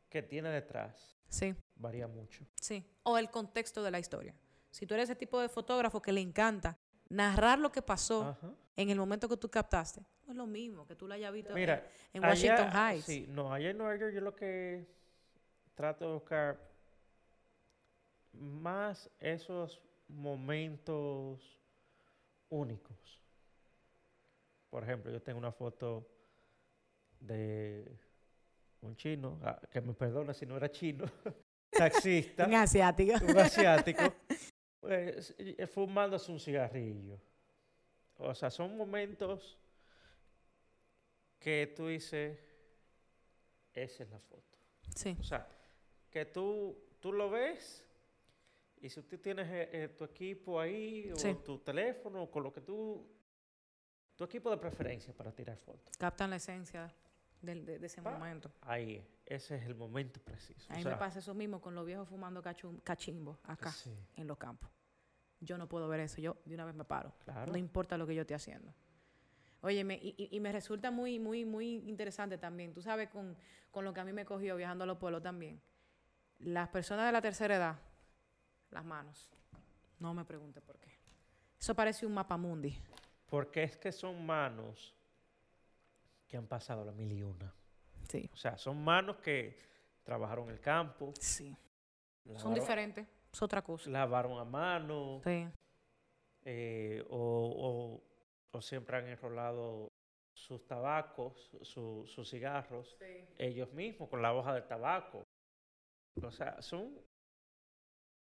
[0.08, 1.56] que tiene detrás Sí.
[1.76, 2.46] varía mucho.
[2.62, 4.36] Sí, o el contexto de la historia.
[4.70, 6.78] Si tú eres ese tipo de fotógrafo que le encanta
[7.10, 8.54] narrar lo que pasó Ajá.
[8.76, 11.56] en el momento que tú captaste, es lo mismo que tú lo hayas visto en-
[11.56, 13.06] Mira, en, Washington allá- Heights.
[13.06, 14.86] Sí, no, allá en Nueva York yo lo que
[15.76, 16.60] trato de buscar
[18.34, 21.60] más esos momentos
[22.50, 22.98] únicos.
[24.70, 26.08] Por ejemplo, yo tengo una foto
[27.20, 27.86] de
[28.82, 31.06] un chino, ah, que me perdone si no era chino,
[31.72, 33.14] taxista, En asiático.
[33.24, 34.02] un asiático,
[34.80, 37.20] pues, eh, fumándose un cigarrillo.
[38.18, 39.58] O sea, son momentos
[41.42, 42.40] que tú dices,
[43.74, 44.58] esa es la foto.
[44.96, 45.18] Sí.
[45.20, 45.48] O sea,
[46.10, 47.84] que tú, tú lo ves
[48.80, 51.36] y si tú tienes eh, eh, tu equipo ahí o Sí.
[51.44, 53.08] tu teléfono, con lo que tú,
[54.16, 56.94] tu equipo de preferencia para tirar fotos, Captan la esencia
[57.42, 58.12] del- de, de ese Pa.
[58.12, 58.52] momento.
[58.62, 60.72] ahí es, ese es el momento preciso.
[60.72, 63.72] A O mí sea, me pasa eso mismo con los viejos fumando cachum- cachimbo acá
[63.72, 64.70] sí, en los campos.
[65.40, 66.22] Yo no puedo ver eso.
[66.22, 67.16] Yo de una vez me paro.
[67.24, 67.52] claro.
[67.52, 68.72] No importa lo que yo esté haciendo.
[69.62, 72.74] Óyeme, y, me resulta muy, muy, muy interesante también.
[72.74, 73.38] Tú sabes, con,
[73.70, 75.62] con lo que a mí me cogió viajando a los pueblos también.
[76.40, 77.80] Las personas de la tercera edad,
[78.72, 79.30] las manos.
[80.00, 80.90] No me pregunte por qué.
[81.60, 82.76] Eso parece un mapa mundi.
[83.28, 84.96] Porque es que son manos
[86.28, 87.54] que han pasado la mil y una.
[88.10, 88.28] Sí.
[88.34, 89.58] O sea, son manos que
[90.04, 91.56] trabajaron el campo, Sí.
[92.38, 93.08] Son diferentes.
[93.32, 93.90] Es otra cosa.
[93.90, 95.48] lavaron a mano, Sí.
[96.46, 97.18] eh, o,
[98.00, 98.11] o-
[98.52, 99.88] o siempre han enrolado
[100.34, 102.98] sus tabacos, su- sus cigarros,
[103.38, 105.24] ellos mismos con la hoja de tabaco.
[106.22, 106.94] O sea, son,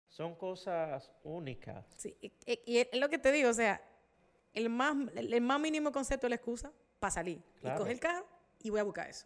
[0.10, 1.86] son cosas únicas.
[1.98, 3.82] Sí, y, y- y es lo que te digo, o sea,
[4.54, 7.42] el más, el, el más mínimo concepto es la excusa para salir.
[7.60, 7.76] Claro.
[7.76, 8.26] Y coger el carro
[8.62, 9.26] y voy a buscar eso.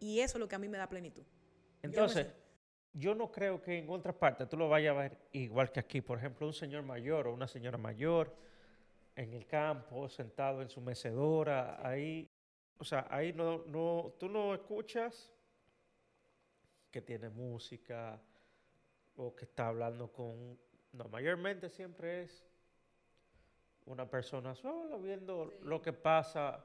[0.00, 1.24] Y eso es lo que a mí me da plenitud.
[1.82, 2.28] Entonces,
[2.92, 6.00] yo no creo que en otras partes tú lo vayas a ver igual que aquí.
[6.00, 8.34] Por ejemplo, un señor mayor o una señora mayor
[9.16, 12.28] en el campo, sentado en su mecedora, ahí,
[12.78, 15.32] o sea, ahí no, no, tú no escuchas
[16.90, 18.20] que tiene música
[19.16, 20.58] o que está hablando con,
[20.92, 22.44] no, mayormente siempre es
[23.86, 26.64] una persona sola viendo lo que pasa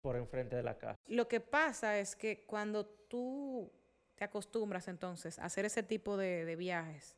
[0.00, 0.98] por enfrente de la casa.
[1.06, 3.70] Lo que pasa es que cuando tú
[4.16, 7.16] te acostumbras entonces a hacer ese tipo de, de viajes,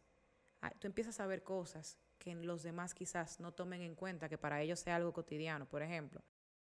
[0.78, 4.62] tú empiezas a ver cosas que los demás quizás no tomen en cuenta, que para
[4.62, 5.66] ellos sea algo cotidiano.
[5.68, 6.22] Por ejemplo,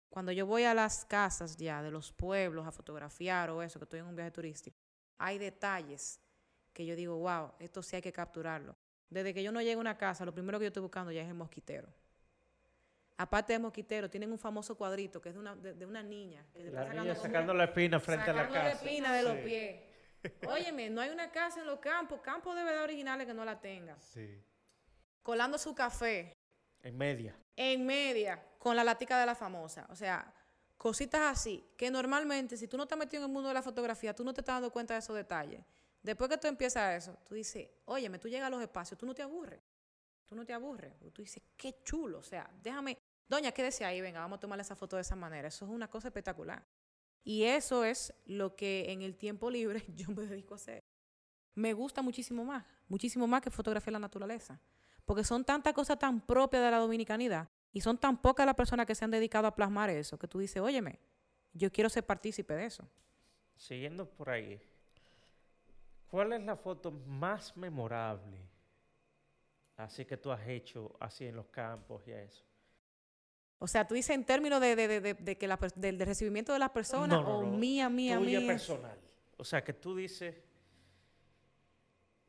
[0.09, 3.83] cuando yo voy a las casas ya de los pueblos a fotografiar o eso, que
[3.83, 4.77] estoy en un viaje turístico,
[5.17, 6.21] hay detalles
[6.73, 8.77] que yo digo, wow, esto sí hay que capturarlo.
[9.09, 11.21] Desde que yo no llego a una casa, lo primero que yo estoy buscando ya
[11.21, 11.89] es el mosquitero.
[13.17, 16.45] Aparte del mosquitero, tienen un famoso cuadrito que es de una, de, de una niña.
[16.53, 18.83] Que La sacando niña sacando la espina frente a la sacando la casa.
[18.85, 19.43] espina de los Sí.
[19.43, 19.81] pies.
[20.47, 23.59] Óyeme, no hay una casa en los campos, campos de verdad originales que no la
[23.59, 23.99] tenga.
[23.99, 24.41] Sí.
[25.24, 26.36] Colando su café
[26.82, 27.36] En media.
[27.55, 29.86] en media con la latica de la famosa.
[29.89, 30.34] O sea,
[30.78, 33.61] cositas así, que normalmente si tú no te has metido en el mundo de la
[33.61, 35.63] fotografía, tú no te estás dando cuenta de esos detalles.
[36.01, 39.13] Después que tú empiezas eso, tú dices, óyeme, tú llegas a los espacios, tú no
[39.13, 39.59] te aburres.
[40.26, 40.93] Tú no te aburres.
[41.13, 42.19] Tú dices, qué chulo.
[42.19, 42.97] O sea, déjame,
[43.28, 45.47] doña, quédese ahí, venga, vamos a tomarle esa foto de esa manera.
[45.49, 46.63] Eso es una cosa espectacular.
[47.24, 50.84] Y eso es lo que en el tiempo libre yo me dedico a hacer.
[51.53, 54.59] Me gusta muchísimo más, muchísimo más que fotografiar la naturaleza.
[55.05, 58.85] Porque son tantas cosas tan propias de la dominicanidad y son tan pocas las personas
[58.85, 60.99] que se han dedicado a plasmar eso, que tú dices, óyeme,
[61.53, 62.87] yo quiero ser partícipe de eso.
[63.55, 64.59] Siguiendo por ahí,
[66.07, 68.39] ¿cuál es la foto más memorable?
[69.77, 72.43] Así que tú has hecho así en los campos y eso.
[73.57, 76.07] O sea, tú dices en términos de, de- de- de- de que la del, del
[76.07, 77.57] recibimiento de las personas No, no, o no.
[77.57, 78.47] mía, mía, Tuya mía.
[78.47, 78.97] personal.
[79.37, 80.35] O sea, que tú dices,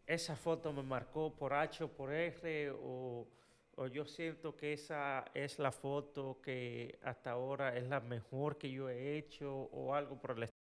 [0.07, 3.26] esa foto me marcó por H o por R, o,
[3.76, 8.70] o yo siento que esa es la foto que hasta ahora es la mejor que
[8.70, 10.62] yo he hecho, o algo por el estilo.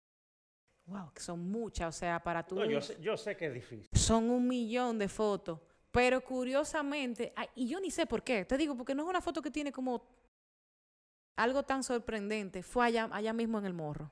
[0.87, 3.55] Wow, que son muchas, o sea, para tú No, yo, sé, yo sé que es
[3.55, 3.89] difícil.
[3.93, 5.59] son un millón de fotos.
[5.91, 9.21] Pero curiosamente, ay, y yo ni sé por qué, te digo, porque no es una
[9.21, 10.05] foto que tiene como
[11.37, 12.63] algo tan sorprendente.
[12.63, 14.11] Fue allá, allá mismo en el morro.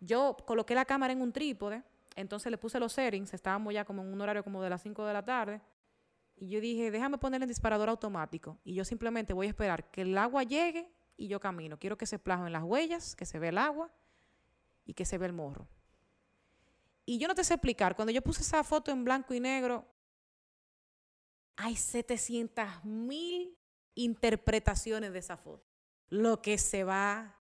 [0.00, 1.82] Yo coloqué la cámara en un trípode,
[2.16, 5.04] entonces le puse los settings, estábamos ya como en un horario como de las 5
[5.04, 5.60] de la tarde.
[6.36, 8.58] Y yo dije, déjame ponerle el disparador automático.
[8.64, 11.78] Y yo simplemente voy a esperar que el agua llegue y yo camino.
[11.78, 13.90] Quiero que se plasmen las huellas, que se vea el agua
[14.84, 15.68] y que se vea el morro.
[17.04, 19.86] Y yo no te sé explicar, cuando yo puse esa foto en blanco y negro,
[21.56, 23.56] hay 700 mil
[23.94, 25.64] interpretaciones de esa foto.
[26.08, 27.38] Lo que se va,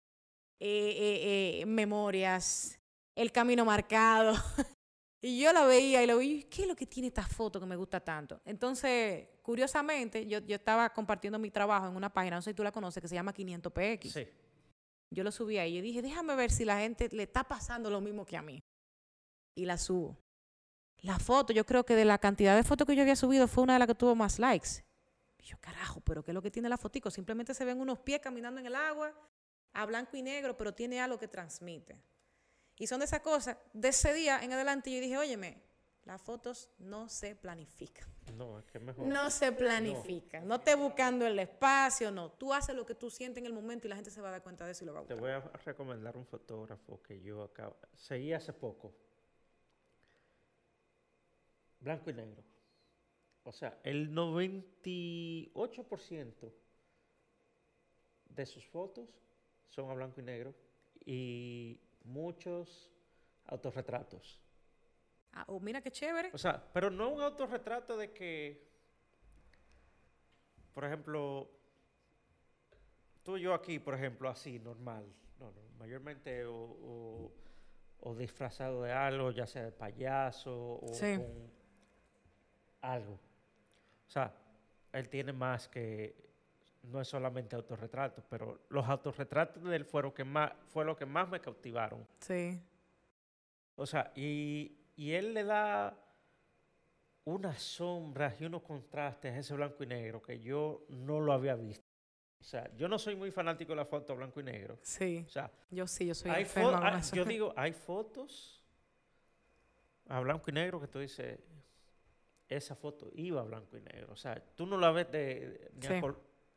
[0.60, 2.75] eh, eh, eh, memorias,
[3.16, 4.34] el camino marcado.
[5.22, 7.66] y yo la veía y la veía, ¿qué es lo que tiene esta foto que
[7.66, 8.42] me gusta tanto?
[8.46, 12.64] Entonces, curiosamente, yo, yo estaba compartiendo mi trabajo en una página, no sé si tú
[12.64, 14.12] la conoces, que se llama 500px.
[14.12, 14.28] Sí.
[15.10, 18.02] Yo lo subí ahí y dije, déjame ver si la gente le está pasando lo
[18.02, 18.64] mismo que a mí.
[19.56, 20.18] Y la subo.
[21.02, 23.64] La foto, yo creo que de la cantidad de fotos que yo había subido fue
[23.64, 24.84] una de las que tuvo más likes.
[25.38, 27.12] Y yo, carajo, pero ¿qué es lo que tiene la fotico?
[27.12, 29.14] Simplemente se ven unos pies caminando en el agua,
[29.74, 31.96] a blanco y negro, pero tiene algo que transmite.
[32.78, 33.58] Y son de esas cosas.
[33.74, 35.64] De ese día en adelante yo dije, óyeme,
[36.04, 38.08] las fotos no se planifican.
[38.38, 39.08] No, es que mejor.
[39.08, 40.48] No se planifican.
[40.48, 42.32] No, estés buscando el espacio, no.
[42.32, 44.32] Tú haces lo que tú sientes en el momento y la gente se va a
[44.32, 45.42] dar cuenta de eso y lo va a Te buscar.
[45.42, 48.94] voy a recomendar un fotógrafo que yo acabo, seguí hace poco.
[51.80, 52.44] Blanco y negro.
[53.44, 56.52] O sea, el 98%
[58.30, 59.10] de sus fotos
[59.70, 60.54] son a blanco y negro
[61.06, 62.92] y muchos
[63.46, 64.40] autorretratos.
[65.34, 66.32] Ah, oh, mira qué chévere.
[66.34, 68.66] O sea, pero no un autorretrato de que,
[70.74, 71.50] por ejemplo,
[73.24, 75.06] tú y yo aquí, por ejemplo, así, normal.
[75.40, 77.32] No, no, mayormente o, o-
[78.02, 81.18] o disfrazado de algo, ya sea de payaso o Sí.
[81.18, 81.52] con
[82.82, 83.14] algo.
[84.08, 84.34] O sea,
[84.94, 86.25] él tiene más que,
[86.90, 91.06] no es solamente autorretratos, pero los autorretratos de él fueron que más, fue lo que
[91.06, 92.06] más me cautivaron.
[92.20, 92.62] Sí.
[93.76, 95.98] O sea, y, y él le da
[97.26, 101.56] unas sombras y unos contrastes a ese blanco y negro que yo no lo había
[101.56, 101.84] visto.
[102.40, 104.78] O sea, yo no soy muy fanático de la foto a blanco y negro.
[104.84, 105.24] Sí.
[105.26, 108.64] O sea, Yo sí, yo soy hay hay- yo digo, hay fotos
[110.08, 111.40] a blanco y negro que tú dices,
[112.48, 114.14] esa foto iba a blanco y negro.
[114.14, 116.00] O sea, tú no la ves de, ni a Sí.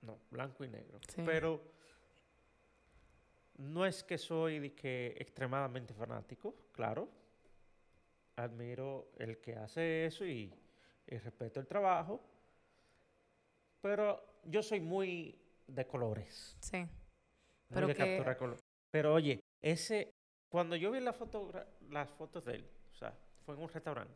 [0.02, 0.98] No, blanco y negro.
[1.08, 1.22] Sí.
[1.24, 1.60] Pero
[3.58, 7.08] no es que soy de que extremadamente fanático, claro.
[8.36, 10.52] Admiro el que hace eso y,
[11.08, 12.20] y respeto el trabajo.
[13.80, 15.36] Pero yo soy muy
[15.66, 16.56] de colores.
[16.60, 16.78] Sí.
[16.78, 16.88] Muy
[17.70, 18.58] Pero de que- captura de color.
[18.90, 20.14] Pero oye, ese,
[20.48, 23.12] cuando yo vi la fotogra- las fotos de él, o sea,
[23.44, 24.14] fue en un restaurante,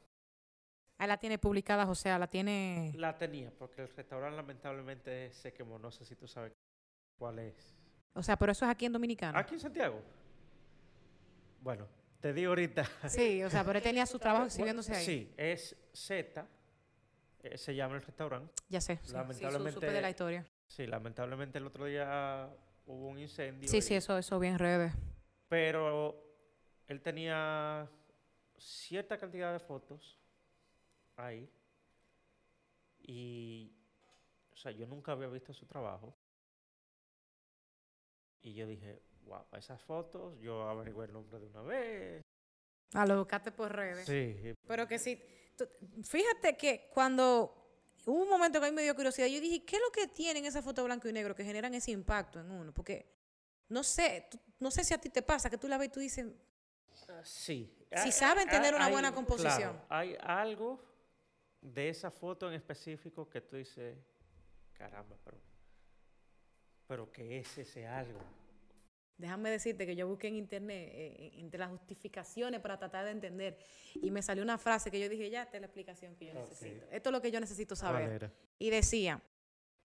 [1.02, 2.92] Ahí la tiene publicada, o sea, la tiene...
[2.94, 6.52] la tenía, porque el restaurante lamentablemente se quemó, no sé si tú sabes
[7.18, 7.74] cuál es.
[8.14, 9.36] O sea, pero eso es aquí en Dominicana.
[9.36, 10.00] Aquí en Santiago.
[11.60, 11.88] Bueno,
[12.20, 12.84] te digo ahorita.
[13.08, 15.04] Sí, o sea, pero él tenía su trabajo exhibiéndose ahí.
[15.04, 16.46] Sí, es Z,
[17.42, 18.54] eh, se llama el restaurante.
[18.68, 18.98] Ya sé.
[18.98, 20.46] Sí, sí, Lamentablemente- supe de la historia.
[20.68, 22.48] Sí, lamentablemente el otro día
[22.86, 23.68] hubo un incendio.
[23.68, 24.92] Sí, y- sí, eso, eso vi en redes.
[25.48, 26.14] Pero
[26.86, 27.90] él tenía
[28.56, 30.21] cierta cantidad de fotos
[31.16, 31.48] ahí.
[33.00, 33.72] Y,
[34.52, 36.14] o sea, yo nunca había visto su trabajo.
[38.42, 42.22] Y yo dije, wow, esas fotos, yo averigué el nombre de una vez.
[42.94, 44.06] Ah, lo buscaste por redes.
[44.06, 45.20] Sí, Pero que sí.
[45.56, 45.68] tú-
[46.02, 47.54] Fíjate que cuando
[48.04, 50.08] hubo un momento que a mí me dio curiosidad, yo dije, ¿qué es lo que
[50.08, 52.72] tienen esas fotos blanco y negro que generan ese impacto en uno?
[52.72, 53.06] Porque
[53.68, 55.92] no sé, tú- no sé si a ti te pasa que tú la ves y
[55.92, 56.26] tú dices,
[57.24, 57.74] sí.
[57.90, 59.72] Si Hay- saben tener una hay- buena composición.
[59.72, 60.82] claro, hay algo
[61.62, 63.96] de esa foto en específico que tú dices,
[64.72, 65.38] caramba, pero,
[66.86, 68.20] pero ¿qué es ese algo?
[69.16, 73.56] Déjame decirte que yo busqué en internet eh, entre las justificaciones para tratar de entender
[73.94, 76.34] y me salió una frase que yo dije, ya, esta es la explicación que yo
[76.34, 76.86] necesito.
[76.90, 78.32] Esto es lo que yo necesito ¿Cuál saber.
[78.58, 79.22] Y decía,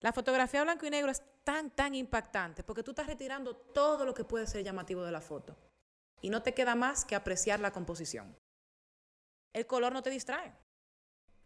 [0.01, 4.13] la fotografía blanco y negro es tan, tan impactante porque tú estás retirando todo lo
[4.13, 5.57] que puede ser llamativo de la foto.
[6.21, 8.37] Y no te queda más que apreciar la composición.
[9.51, 10.53] El color no te distrae.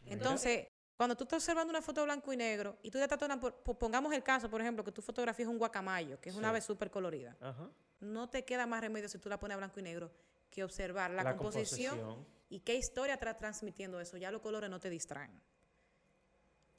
[0.09, 3.53] Entonces, cuando tú estás observando una foto blanco y negro y tú te estás tomando,
[3.63, 6.61] pongamos el caso, por ejemplo, que tu fotografía es un guacamayo, que es una ave
[6.61, 7.69] súper colorida, Ajá.
[7.99, 10.11] no te queda más remedio si tú la pones a blanco y negro
[10.49, 14.15] que observar la, composición, y qué historia está transmitiendo eso.
[14.17, 15.39] Ya los colores no te distraen.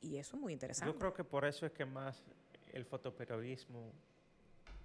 [0.00, 0.92] Y eso es muy interesante.
[0.92, 2.22] Yo creo que por eso es que más
[2.72, 3.92] el fotoperiodismo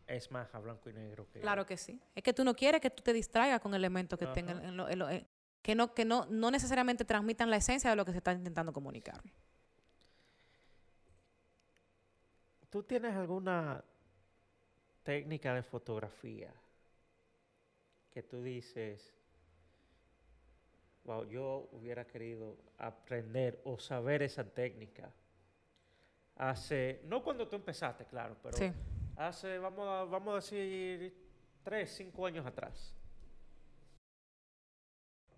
[0.08, 2.02] es más a blanco y negro que Claro que sí.
[2.14, 4.34] Es que tú no quieres que tú te distraigas con elementos que Ajá.
[4.34, 5.26] tengan en lo- en lo- en-
[5.64, 8.72] que no que no no necesariamente transmitan la esencia de lo que se está intentando
[8.72, 9.22] comunicar.
[12.70, 13.84] ¿Tú tienes alguna
[15.03, 16.51] técnica de fotografía
[18.11, 19.14] que tú dices,
[21.03, 25.11] wow, yo hubiera querido aprender o saber esa técnica?
[26.36, 28.72] Hace, no cuando tú empezaste, claro, pero Sí.
[29.18, 31.14] hace, vamos a, vamos a decir,
[31.64, 32.93] tres, cinco años atrás.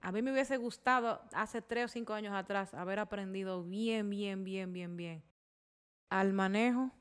[0.05, 4.43] A mí me hubiese gustado hace tres o cinco años atrás haber aprendido bien, bien,
[4.43, 5.23] bien, bien, bien
[6.11, 6.91] al manejo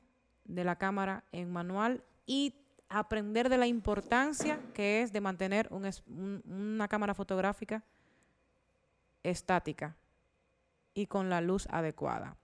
[0.43, 2.55] de la cámara en manual y
[2.89, 7.83] aprender de la importancia que es de mantener una cámara fotográfica
[9.21, 9.95] estática
[10.95, 12.35] y con la luz adecuada.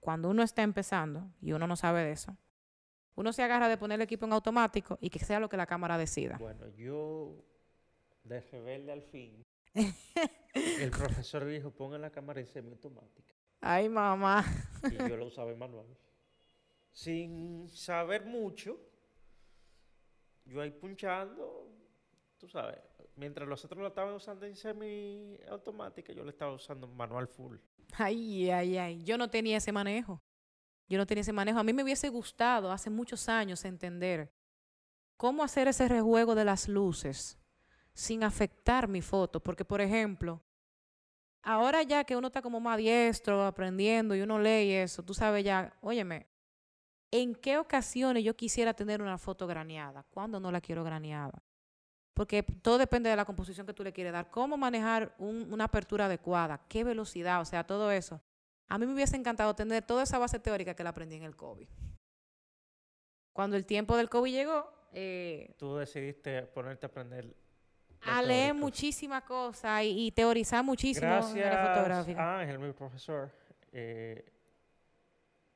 [0.00, 2.36] Cuando uno está empezando y uno no sabe de eso,
[3.14, 5.66] uno se agarra de poner el equipo en automático y que sea lo que la
[5.66, 6.36] cámara decida.
[6.38, 7.44] Bueno, yo,
[8.24, 13.34] de rebelde al fin, el profesor dijo, ponga la cámara en semiautomática.
[13.60, 14.44] Ay, mamá.
[14.90, 15.86] Y yo lo usaba en manual.
[16.92, 18.78] Sin saber mucho,
[20.44, 21.70] yo ahí punchando,
[22.38, 22.78] tú tú sabes,
[23.16, 27.56] mientras los otros lo estaban usando en semi-automática, yo lo estaba usando en manual full.
[27.92, 29.02] Ay, ay, ay.
[29.02, 30.22] Yo no tenía ese manejo.
[30.88, 31.58] Yo no tenía ese manejo.
[31.58, 34.30] A mí me hubiese gustado hace muchos años entender
[35.16, 37.38] cómo hacer ese rejuego de las luces
[37.94, 39.40] sin afectar mi foto.
[39.40, 40.42] Porque, por ejemplo,
[41.42, 45.44] ahora ya que uno está como más diestro, aprendiendo y uno lee eso, tú sabes
[45.44, 46.26] ya, óyeme,
[47.10, 50.04] ¿en qué ocasiones yo quisiera tener una foto graneada?
[50.10, 51.42] ¿Cuándo no la quiero graneada?
[52.12, 54.30] Porque todo depende de la composición que tú le quieres dar.
[54.30, 56.64] ¿Cómo manejar una apertura adecuada?
[56.68, 57.40] ¿Qué velocidad?
[57.40, 58.20] O sea, todo eso.
[58.68, 61.36] A mí me hubiese encantado tener toda esa base teórica que la aprendí en el
[61.36, 61.68] COVID.
[63.32, 64.72] Cuando el tiempo del COVID llegó...
[64.92, 67.34] Eh, tú decidiste ponerte a aprender
[68.06, 72.40] a leer muchísimas cosas y, teorizar muchísimo Gracias en la fotografía.
[72.40, 73.30] Ángel, mi profesor,
[73.72, 74.24] eh,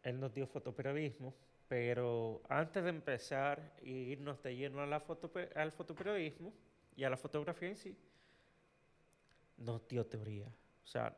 [0.02, 1.34] él nos dio fotoperiodismo,
[1.68, 6.52] pero antes de empezar y irnos de lleno a la foto, al fotoperiodismo
[6.96, 7.96] y a la fotografía en sí,
[9.58, 10.46] nos dio teoría.
[10.48, 11.14] O sea,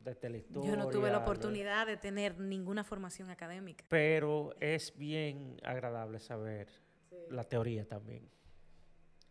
[0.00, 0.70] desde la historia.
[0.70, 3.84] Yo no tuve la oportunidad de tener ninguna formación académica.
[3.88, 6.68] Pero es bien agradable saber
[7.30, 8.28] la teoría también.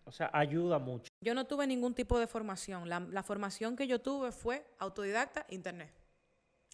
[0.03, 1.09] O sea, ayuda mucho.
[1.21, 2.89] Yo no tuve ningún tipo de formación.
[2.89, 5.93] La, formación que yo tuve fue autodidacta, internet.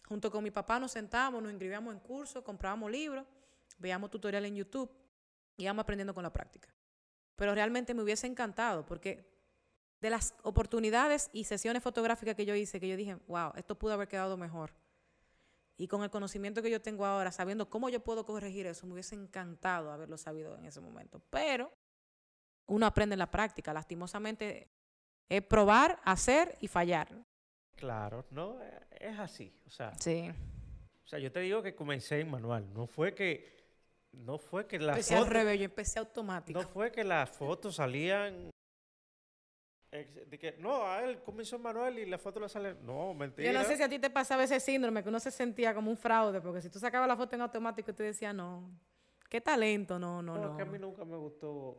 [0.06, 3.26] Junto con mi papá nos sentábamos, nos inscribíamos en cursos, comprábamos libros,
[3.78, 4.90] veíamos tutoriales en YouTube
[5.56, 6.68] y íbamos aprendiendo con la práctica.
[7.34, 9.28] Pero realmente me hubiese encantado porque
[10.00, 13.94] de las oportunidades y sesiones fotográficas que yo hice, que yo dije, wow, esto pudo
[13.94, 14.72] haber quedado mejor.
[15.76, 18.94] Y con el conocimiento que yo tengo ahora, sabiendo cómo yo puedo corregir eso, me
[18.94, 21.20] hubiese encantado haberlo sabido en ese momento.
[21.30, 21.70] Pero
[22.66, 23.72] uno aprende en la práctica.
[23.72, 24.68] Lastimosamente
[25.28, 27.08] es probar, hacer y fallar.
[27.74, 28.58] Claro, no,
[28.90, 29.52] es así.
[29.66, 30.30] O sea, sí.
[31.04, 32.72] O sea, yo te digo que comencé en manual.
[32.72, 33.56] No fue que,
[34.12, 36.60] no fue que las empecé al revés, yo empecé automático.
[36.60, 38.50] No fue que las fotos salían
[39.90, 42.74] de que no, a él comenzó en manual y la foto le sale.
[42.82, 43.50] No, mentira.
[43.50, 45.90] Yo no sé si a ti te pasaba ese síndrome que uno se sentía como
[45.90, 48.70] un fraude, porque si tú sacabas la foto en automático, tú decías, no,
[49.30, 50.48] qué talento, no, no, no.
[50.48, 50.56] no.
[50.56, 51.78] que a mí nunca me gustó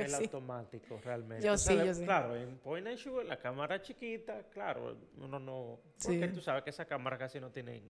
[0.00, 1.46] el automático realmente.
[1.46, 2.04] Yo sí, yo sí.
[2.04, 5.80] Claro, en Point and Shoot, la cámara chiquita, claro, uno no.
[6.02, 7.88] Porque tú sabes que esa cámara casi no tiene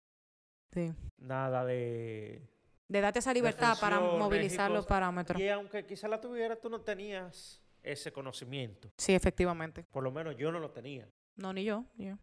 [1.19, 2.43] nada de.
[2.89, 5.39] De darte esa libertad para movilizar los parámetros.
[5.39, 8.91] Y aunque quizá la tuviera, tú no tenías ese conocimiento.
[8.97, 9.85] Sí, efectivamente.
[9.91, 11.07] Por lo menos yo no lo tenía.
[11.37, 11.85] No, ni yo.
[11.97, 12.19] Ni yo.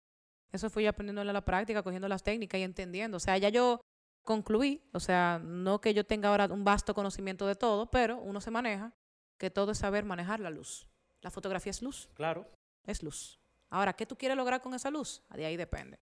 [0.51, 3.17] Eso fui aprendiéndole a la práctica, cogiendo las técnicas y entendiendo.
[3.17, 3.81] O sea, ya yo
[4.23, 8.41] concluí, o sea, no que yo tenga ahora un vasto conocimiento de todo, pero uno
[8.41, 8.91] se maneja
[9.45, 10.87] que todo es saber manejar la luz.
[11.21, 12.09] La fotografía es luz.
[12.15, 12.47] Claro.
[12.83, 13.39] Es luz.
[13.69, 15.21] Ahora, ¿qué tú quieres lograr con esa luz?
[15.29, 15.99] De ahí depende.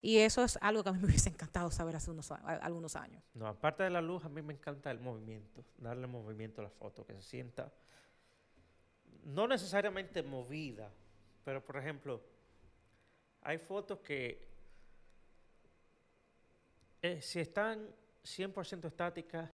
[0.00, 3.22] Y eso es algo que a mí me hubiese encantado saber hace unos, algunos años.
[3.34, 6.70] No, aparte de la luz, a mí me encanta el movimiento, darle movimiento a la
[6.70, 7.70] foto, que se sienta,
[9.24, 10.90] no necesariamente movida,
[11.44, 12.22] pero por ejemplo,
[13.42, 14.48] hay fotos que
[17.02, 19.50] eh, si están 100% estáticas,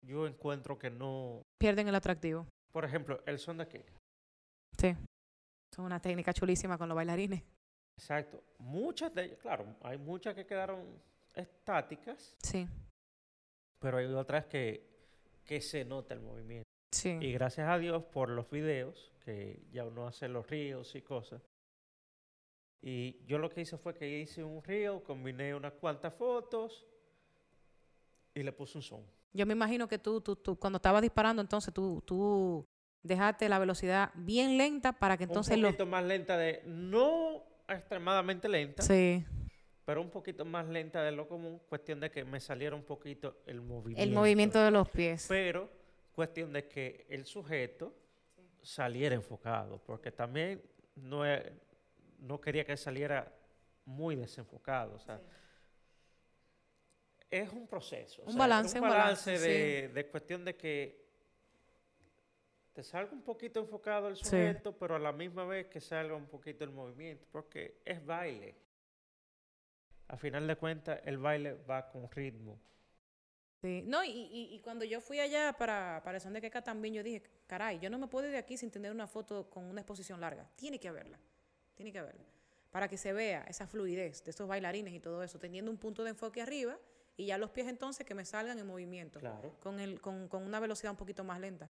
[0.00, 1.42] yo encuentro que no...
[1.58, 2.46] Pierden el atractivo.
[2.72, 3.80] Por ejemplo, el son de aquí.
[4.78, 4.88] Sí.
[5.72, 7.42] Es una técnica chulísima con los bailarines.
[7.98, 8.42] Exacto.
[8.58, 11.00] Muchas de ellas, claro, hay muchas que quedaron
[11.34, 12.34] estáticas.
[12.42, 12.66] Sí.
[13.78, 14.86] Pero hay otras que,
[15.44, 16.66] que se nota el movimiento.
[16.92, 17.16] Sí.
[17.20, 21.42] Y gracias a Dios por los videos, que ya uno hace los ríos y cosas.
[22.82, 26.86] Y yo lo que hice fue que hice un río, combiné unas cuantas fotos
[28.34, 29.15] y le puse un son.
[29.32, 32.66] Yo me imagino que tú, tú, tú cuando estabas disparando, entonces tú, tú
[33.02, 35.56] dejaste la velocidad bien lenta para que entonces...
[35.56, 36.62] Un poquito más lenta de...
[36.64, 38.82] No extremadamente lenta.
[38.82, 39.24] Sí.
[39.84, 41.60] Pero un poquito más lenta de lo común.
[41.68, 44.02] Cuestión de que me saliera un poquito el movimiento.
[44.02, 45.26] El movimiento de los pies.
[45.28, 45.70] Pero
[46.12, 47.94] cuestión de que el sujeto
[48.62, 49.78] saliera enfocado.
[49.84, 50.62] Porque también
[50.96, 51.22] no,
[52.18, 53.32] no quería que saliera
[53.84, 54.94] muy desenfocado.
[54.96, 55.20] O sea,
[57.30, 58.22] es un proceso.
[58.26, 61.06] Un balance, un balance, de, cuestión de que
[62.72, 66.26] te salga un poquito enfocado el sujeto, pero a la misma vez que salga un
[66.26, 68.54] poquito el movimiento, porque es baile.
[70.08, 72.60] A final de cuentas, el baile va con ritmo.
[73.60, 77.02] Sí, no, y, cuando yo fui allá para, para el Son de Queca también, yo
[77.02, 79.80] dije, caray, yo no me puedo ir de aquí sin tener una foto con una
[79.80, 80.48] exposición larga.
[80.54, 81.18] Tiene que haberla,
[81.74, 82.24] tiene que haberla.
[82.70, 86.04] Para que se vea esa fluidez de estos bailarines y todo eso, teniendo un punto
[86.04, 86.78] de enfoque arriba
[87.16, 89.20] y ya los pies entonces que me salgan en movimiento,
[89.60, 91.70] con, el, con, con una velocidad un poquito más lenta.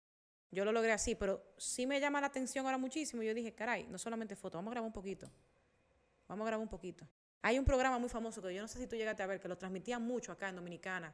[0.52, 3.22] Yo lo logré así, pero sí me llama la atención ahora muchísimo.
[3.22, 5.30] Yo dije, caray, no solamente foto, vamos a grabar un poquito.
[6.28, 7.08] Vamos a grabar un poquito.
[7.42, 9.48] Hay un programa muy famoso que yo no sé si tú llegaste a ver, que
[9.48, 11.14] lo transmitían mucho acá en Dominicana,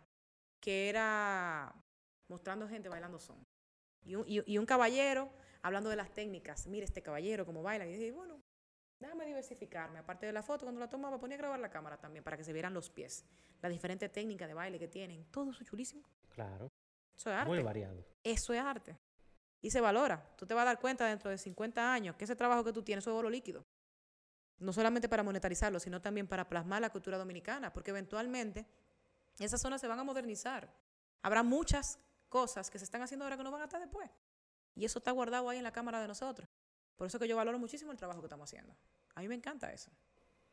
[0.59, 1.73] que era
[2.27, 3.45] mostrando gente bailando son.
[4.03, 5.29] Y un, y, un caballero
[5.61, 6.67] hablando de las técnicas.
[6.67, 7.86] Mire este caballero cómo baila.
[7.86, 8.41] Y dije, bueno,
[9.02, 9.99] déjame diversificarme.
[9.99, 12.43] Aparte de la foto, cuando la tomaba, ponía a grabar la cámara también para que
[12.43, 13.26] se vieran los pies.
[13.62, 15.26] Las diferentes técnicas de baile que tienen.
[15.26, 16.04] Todo eso chulísimo.
[16.30, 16.72] Claro.
[17.16, 17.49] Eso es arte.
[17.49, 18.06] Muy variado.
[18.24, 18.97] Eso es arte.
[19.62, 20.24] Y se valora.
[20.38, 22.84] Tú te vas a dar cuenta dentro de 50 años que ese trabajo que tú
[22.84, 23.66] tienes es oro líquido.
[24.60, 28.68] No solamente para monetarizarlo, sino también para plasmar la cultura dominicana, porque eventualmente
[29.39, 30.72] esas zonas se van a modernizar.
[31.24, 31.99] Habrá muchas
[32.30, 34.10] cosas que se están haciendo ahora que no van a estar después.
[34.76, 36.47] Y eso está guardado ahí en la cámara de nosotros.
[36.96, 38.76] Por eso que yo valoro muchísimo el trabajo que estamos haciendo.
[39.16, 39.92] A mí me encanta eso.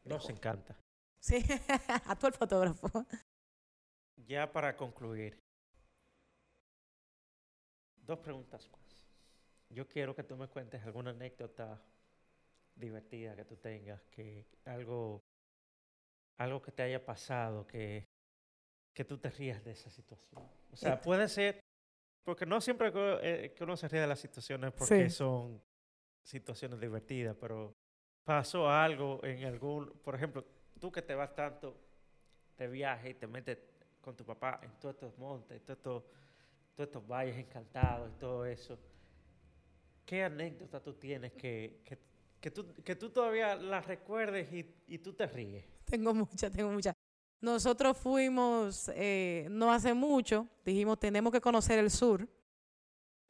[0.04, 0.76] Nos encanta.
[1.20, 1.36] Sí,
[2.06, 2.88] a todo el fotógrafo.
[4.16, 5.38] Ya para concluir,
[7.96, 8.80] dos preguntas más.
[9.70, 11.80] Yo quiero que tú me cuentes alguna anécdota
[12.74, 15.20] divertida que tú tengas, que algo,
[16.38, 18.06] algo que te haya pasado, que,
[18.94, 20.42] que tú te rías de esa situación.
[20.72, 21.60] O sea, puede ser,
[22.24, 25.16] porque no siempre que, eh, que uno se ríe de las situaciones porque Sí.
[25.16, 25.60] son
[26.28, 27.74] situaciones divertidas, pero
[28.22, 30.44] pasó algo en algún, por ejemplo,
[30.78, 31.74] tú que te vas tanto
[32.58, 33.58] de viaje y te metes
[34.02, 36.04] con tu papá en todos estos montes, todos estos,
[36.74, 38.78] todos estos valles encantados y todo eso.
[40.04, 41.80] ¿Qué anécdota tú tienes que,
[42.40, 45.64] que, tú, que tú todavía las recuerdes y, y tú te ríes?
[45.86, 46.94] Tengo muchas, tengo muchas.
[47.40, 52.28] Nosotros fuimos eh, no hace mucho, dijimos, tenemos que conocer el sur.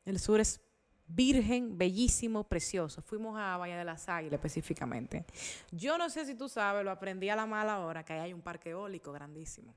[0.04, 0.60] El sur es
[1.08, 3.02] virgen, bellísimo, precioso.
[3.02, 5.24] Fuimos a Valle de las Águilas específicamente.
[5.70, 8.32] Yo no sé si tú sabes, lo aprendí a la mala hora, que ahí hay
[8.32, 9.74] un parque eólico grandísimo.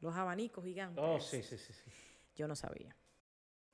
[0.00, 1.04] Los abanicos gigantes.
[1.06, 1.72] Oh, sí, sí, sí.
[1.72, 1.90] sí.
[2.34, 2.96] Yo no sabía.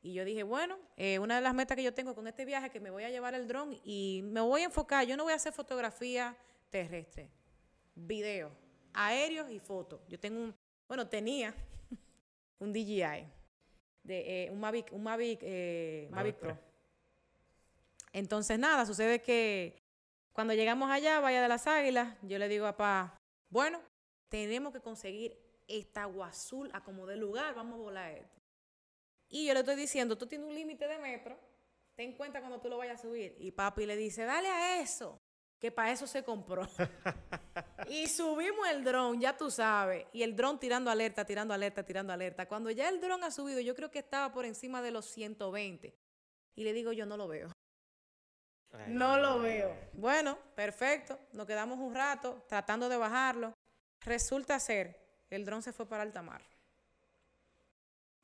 [0.03, 2.67] Y yo dije, bueno, eh, una de las metas que yo tengo con este viaje
[2.67, 5.07] es que me voy a llevar el dron y me voy a enfocar.
[5.07, 6.37] Yo no voy a hacer fotografía
[6.71, 7.31] terrestre,
[7.95, 8.53] video,
[8.93, 10.01] aéreos y fotos.
[10.09, 10.55] Yo tengo un,
[10.87, 11.55] bueno, tenía
[12.61, 13.27] un DJI,
[14.05, 16.66] de, eh, un Mavic, un Mavic, eh, Mavic Mavic Pro.
[18.17, 19.77] Entonces, nada, sucede que
[20.33, 23.19] cuando llegamos allá, Valle de las Águilas, yo le digo a papá,
[23.51, 23.79] bueno,
[24.31, 25.39] tenemos que conseguir
[25.69, 28.41] esta agua azul a como de lugar, vamos a volar esto.
[29.29, 31.39] Y yo le estoy diciendo, tú tienes un límite de metro,
[31.95, 33.37] ten cuenta cuando tú lo vayas a subir.
[33.39, 35.21] Y papi le dice, dale a eso,
[35.61, 36.67] que para eso se compró.
[37.91, 42.15] y subimos el dron, ya tú sabes, y el dron tirando alerta, tirando alerta, tirando
[42.15, 42.49] alerta.
[42.49, 45.95] Cuando ya el dron ha subido, yo creo que estaba por encima de los 120.
[46.55, 47.56] Y le digo, yo no lo veo.
[48.89, 49.77] No lo veo.
[49.93, 51.19] Bueno, perfecto.
[51.33, 53.55] Nos quedamos un rato tratando de bajarlo.
[54.01, 54.97] Resulta ser,
[55.31, 56.43] el dron se fue para alta mar.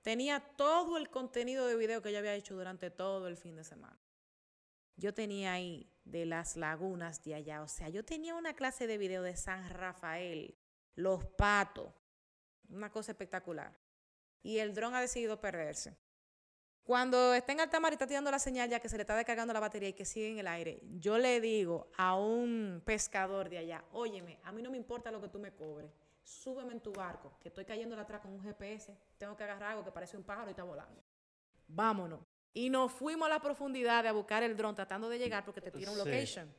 [0.02, 3.64] Tenía todo el contenido de video que yo había hecho durante todo el fin de
[3.64, 3.98] semana.
[4.96, 7.62] Yo tenía ahí de las lagunas de allá.
[7.62, 10.56] O sea, yo tenía una clase de video de San Rafael,
[10.94, 11.92] los patos.
[12.68, 13.72] Una cosa espectacular.
[14.42, 15.96] Y el dron ha decidido perderse.
[16.84, 19.14] Cuando está en alta mar y está tirando la señal ya que se le está
[19.14, 23.48] descargando la batería y que sigue en el aire, yo le digo a un pescador
[23.48, 25.90] de allá, óyeme, a mí no me importa lo que tú me cobres,
[26.24, 29.84] súbeme en tu barco, que estoy cayendo atrás con un GPS, tengo que agarrar algo
[29.84, 31.00] que parece un pájaro y está volando.
[31.68, 32.20] Vámonos.
[32.52, 35.60] Y nos fuimos a la profundidad de a buscar el dron tratando de llegar porque
[35.60, 36.04] te tira un Sí.
[36.04, 36.52] location.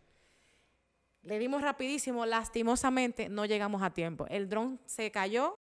[1.21, 4.25] Le dimos rapidísimo, lastimosamente no llegamos a tiempo.
[4.27, 5.55] El dron se cayó,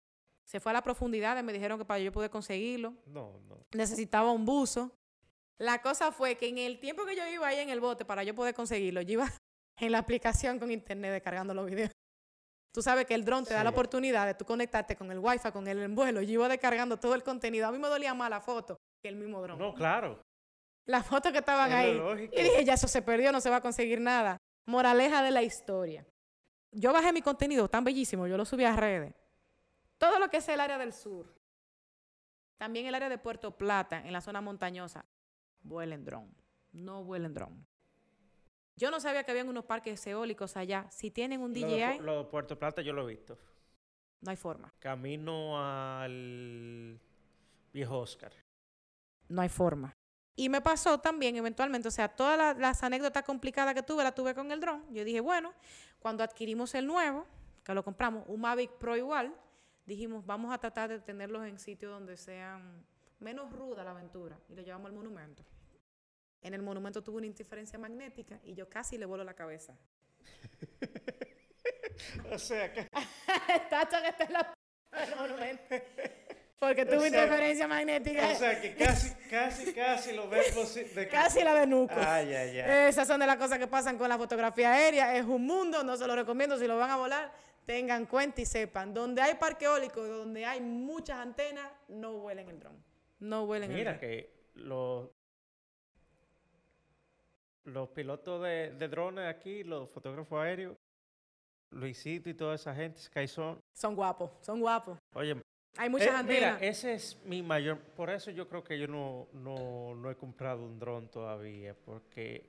[0.49, 3.59] se fue a la profundidad, me dijeron que para yo poder conseguirlo, No, no.
[3.75, 4.91] necesitaba un buzo.
[5.59, 8.23] La cosa fue que en el tiempo que yo iba ahí en el bote para
[8.23, 9.29] yo poder conseguirlo, yo iba
[9.79, 11.91] en la aplicación con internet descargando los videos.
[12.73, 15.51] Tú sabes que el dron te da la oportunidad de tú conectarte con el wifi,
[15.51, 16.23] con el envuelo.
[16.23, 17.67] Yo iba descargando todo el contenido.
[17.67, 19.59] A mí me dolía más la foto que el mismo dron.
[19.59, 20.21] No, claro.
[20.87, 21.95] Las fotos que estaban Es ahí.
[21.95, 22.35] lógico.
[22.39, 24.37] Y dije, ya eso se perdió, no se va a conseguir nada.
[24.67, 26.07] Moraleja de la historia.
[26.71, 29.15] Yo bajé mi contenido tan bellísimo, yo lo subí a redes.
[29.99, 31.35] Todo lo que es el área del sur.
[32.57, 35.05] También el área de Puerto Plata, en la zona montañosa.
[35.63, 36.33] Vuelen dron.
[36.73, 37.67] No vuelen dron.
[38.77, 40.87] Yo no sabía que habían unos parques eólicos allá.
[40.91, 43.39] Si tienen un DJI, lo de Puerto Plata yo lo he visto.
[44.21, 44.73] no hay forma.
[44.81, 47.01] Camino al
[47.73, 48.33] viejo Oscar.
[49.29, 49.93] No hay forma.
[50.35, 54.15] Y me pasó también eventualmente, o sea, todas la- las anécdotas complicadas que tuve, las
[54.15, 54.85] tuve con el dron.
[54.93, 55.53] Yo dije, bueno,
[56.01, 57.27] cuando adquirimos el nuevo,
[57.65, 59.35] que lo compramos, un Mavic Pro igual,
[59.89, 62.85] dijimos, vamos a tratar de tenerlos en sitios donde sean
[63.21, 64.39] menos ruda la aventura.
[64.49, 65.43] Y lo llevamos al monumento.
[66.43, 69.75] En el monumento tuvo una interferencia magnética y yo casi le vuelo la cabeza.
[72.31, 72.85] O sea que.
[73.71, 74.55] Tacho que está en la
[74.93, 75.75] el monumento.
[76.61, 78.29] Porque tuvo O sea- interferencia magnética.
[78.29, 81.95] O sea que casi, casi, casi lo vemos de casi la de Nuco.
[81.97, 82.89] Ay, ay, ay.
[82.89, 85.17] Esas son de las cosas que pasan con la fotografía aérea.
[85.17, 86.57] Es un mundo, no se lo recomiendo.
[86.57, 87.33] Si lo van a volar,
[87.69, 88.95] tengan cuenta y sepan.
[88.95, 92.83] Donde hay parque eólico, donde hay muchas antenas, no vuelen el dron.
[93.19, 94.01] No vuelen el Mira dron.
[94.01, 95.11] que los
[97.65, 100.79] los pilotos de, de drones aquí, los fotógrafos aéreos,
[101.71, 103.59] Luisito y toda esa gente, Skyzone.
[103.75, 104.99] Son guapos, son guapos.
[105.13, 105.37] Oye,
[105.77, 106.63] Hay muchas eh, mira, antenas.
[106.63, 107.79] ese es mi mayor.
[107.79, 112.49] Por eso yo creo que yo no, no, no he comprado un dron todavía, porque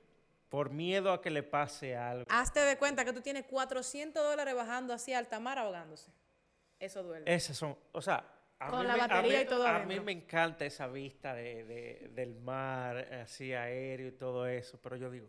[0.50, 2.26] por miedo a que le pase algo.
[2.28, 6.12] Hazte de cuenta que tú tienes 400 dólares bajando así a alta mar ahogándose.
[6.78, 7.32] Eso duele.
[7.32, 8.24] Esas son, o sea,
[8.58, 11.32] a Con mí la me- batería mí- y todo A mí me encanta esa vista
[11.34, 15.28] de, de- del mar, así aéreo y todo eso, pero yo digo,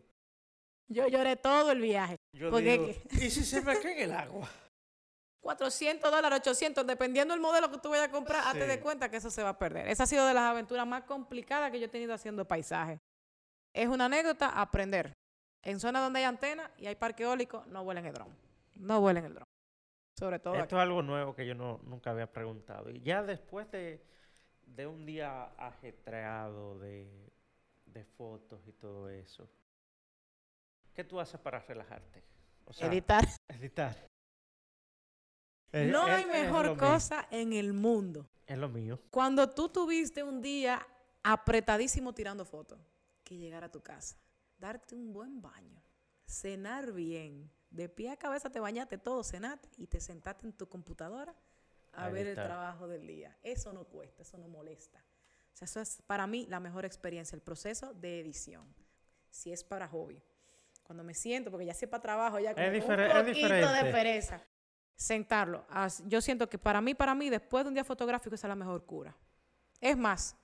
[0.87, 2.17] Yo lloré todo el viaje.
[2.33, 4.49] yo digo, ¿y si se me cae en el agua?
[5.41, 9.17] 400 dólares, 800, dependiendo del modelo que tú vayas a comprar, hazte de cuenta que
[9.17, 9.87] eso se va a perder.
[9.87, 12.99] Esa ha sido de las aventuras más complicadas que yo he tenido haciendo paisaje.
[13.73, 15.13] Es una anécdota aprender.
[15.63, 18.35] En zonas donde hay antena y hay parque eólico, no vuelen el dron.
[18.75, 19.45] No vuelen el dron.
[20.17, 20.63] Sobre todo aquí.
[20.63, 22.89] Esto es algo nuevo que yo no, nunca había preguntado.
[22.89, 24.03] Y ya después de,
[24.65, 27.29] de un día ajetreado de,
[27.85, 29.47] de fotos y todo eso,
[30.93, 32.23] ¿qué tú haces para relajarte?
[32.65, 33.25] O sea, editar.
[33.49, 33.95] editar.
[35.71, 36.77] Es- No es- hay mejor mío.
[36.77, 38.27] cosa en el mundo.
[38.47, 38.99] Es lo mío.
[39.11, 40.85] Cuando tú tuviste un día
[41.23, 42.79] apretadísimo tirando fotos,
[43.31, 44.17] que llegar a tu casa,
[44.57, 45.81] darte un buen baño,
[46.25, 50.67] cenar bien, de pie a cabeza te bañaste todo, cenaste y te sentaste en tu
[50.67, 51.33] computadora
[51.93, 53.37] a ver el trabajo del día.
[53.41, 54.99] Eso no cuesta, eso no molesta.
[55.53, 58.65] O sea, eso es para mí la mejor experiencia, el proceso de edición.
[59.29, 60.21] Si es para hobby.
[60.83, 64.45] Cuando me siento, porque ya es para trabajo, ya Es un poquito de pereza.
[64.93, 65.65] Sentarlo.
[66.05, 68.55] Yo siento que para mí, para mí, después de un día fotográfico, esa es la
[68.55, 69.15] mejor cura.
[69.79, 70.35] Es más,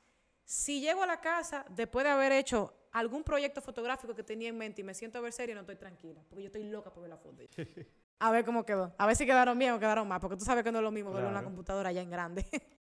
[0.49, 4.57] si llego a la casa después de haber hecho algún proyecto fotográfico que tenía en
[4.57, 7.01] mente y me siento a ver serie, no estoy tranquila, porque yo estoy loca por
[7.03, 7.43] ver la foto.
[8.19, 8.95] A ver cómo quedó.
[8.97, 10.89] A ver si quedaron bien o quedaron mal, porque tú sabes que no es lo
[10.91, 11.49] mismo verlo en la Claro.
[11.53, 12.45] computadora ya en grande.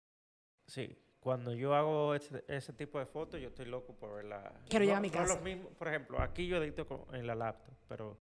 [0.69, 4.53] Sí, cuando yo hago ese, ese tipo de fotos, yo estoy loco por verla.
[4.69, 5.35] Quiero No- llegar a mi no casa.
[5.35, 8.19] lo mismo, por ejemplo, aquí yo edito con- en la laptop, pero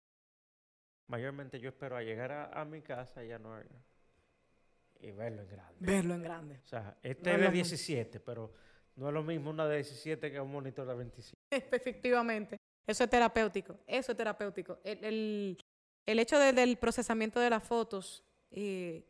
[1.09, 3.59] mayormente yo espero a llegar a, a mi casa ya no
[5.01, 5.75] y verlo en grande.
[5.81, 6.61] verlo en grande.
[6.63, 7.53] O sea, este es de mismo.
[7.55, 8.53] 17, pero
[9.01, 11.37] no es lo mismo una de 17 que un monitor de 25.
[11.51, 12.57] Efectivamente.
[12.87, 13.77] Eso es terapéutico.
[13.87, 14.79] Eso es terapéutico.
[14.85, 15.59] El, el-
[16.07, 19.05] el hecho de- del procesamiento de las fotos eh,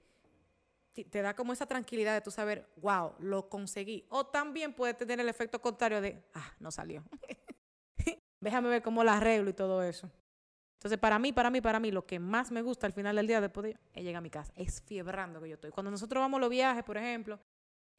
[1.08, 4.04] te da como esa tranquilidad de tú saber, wow, lo conseguí.
[4.10, 7.02] O también puede tener el efecto contrario de, ah, no salió.
[8.40, 10.10] Déjame ver cómo la arreglo y todo eso.
[10.78, 13.26] Entonces, para mí, para mí, para mí, lo que más me gusta al final del
[13.26, 14.52] día después de es llegar a mi casa.
[14.56, 15.70] Es fiebrando que yo estoy.
[15.70, 17.38] Cuando nosotros vamos a los viajes, por ejemplo,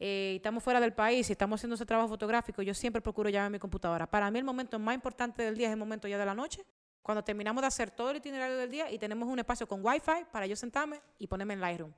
[0.03, 3.51] eh, estamos fuera del país y estamos haciendo ese trabajo fotográfico, yo siempre procuro llevar
[3.51, 4.09] mi computadora.
[4.09, 6.65] Para mí el momento más importante del día es el momento ya de la noche,
[7.03, 10.25] cuando terminamos de hacer todo el itinerario del día y tenemos un espacio con wifi
[10.31, 11.93] para yo sentarme y ponerme en Lightroom.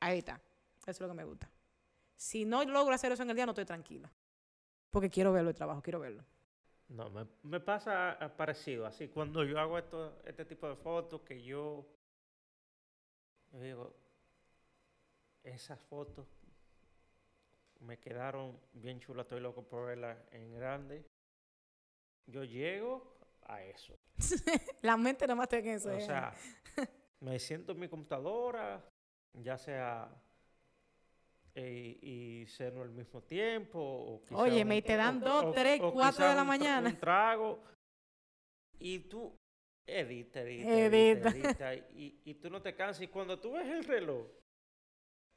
[0.00, 0.42] Ahí está.
[0.82, 1.50] Eso es lo que me gusta.
[2.14, 4.12] Si no logro hacer eso en el día, no estoy tranquila.
[4.90, 6.22] Porque quiero verlo el trabajo, quiero verlo.
[6.88, 8.84] No, me, me pasa ah, parecido.
[8.84, 11.86] Así, cuando yo hago esto, este tipo de fotos, que yo,
[13.52, 13.96] yo digo,
[15.42, 16.26] esas fotos
[17.82, 21.04] me quedaron bien chulas, estoy loco por verlas en grande.
[22.26, 23.98] Yo llego a eso.
[24.82, 25.94] La mente nada más tiene que eso.
[25.94, 26.32] O sea,
[27.20, 28.84] me siento en mi computadora,
[29.34, 30.08] ya sea
[31.54, 33.78] eh, y ceno al mismo tiempo.
[33.80, 36.48] O quizá un- y te dan o- dos, o- tres, o cuatro de la un
[36.48, 36.88] mañana.
[36.88, 37.62] Un trago.
[38.78, 39.36] Y tú
[39.86, 41.28] edita, edita, Edita.
[41.30, 43.02] edita, edita, y, y tú no te cansas.
[43.02, 44.26] Y cuando tú ves el reloj,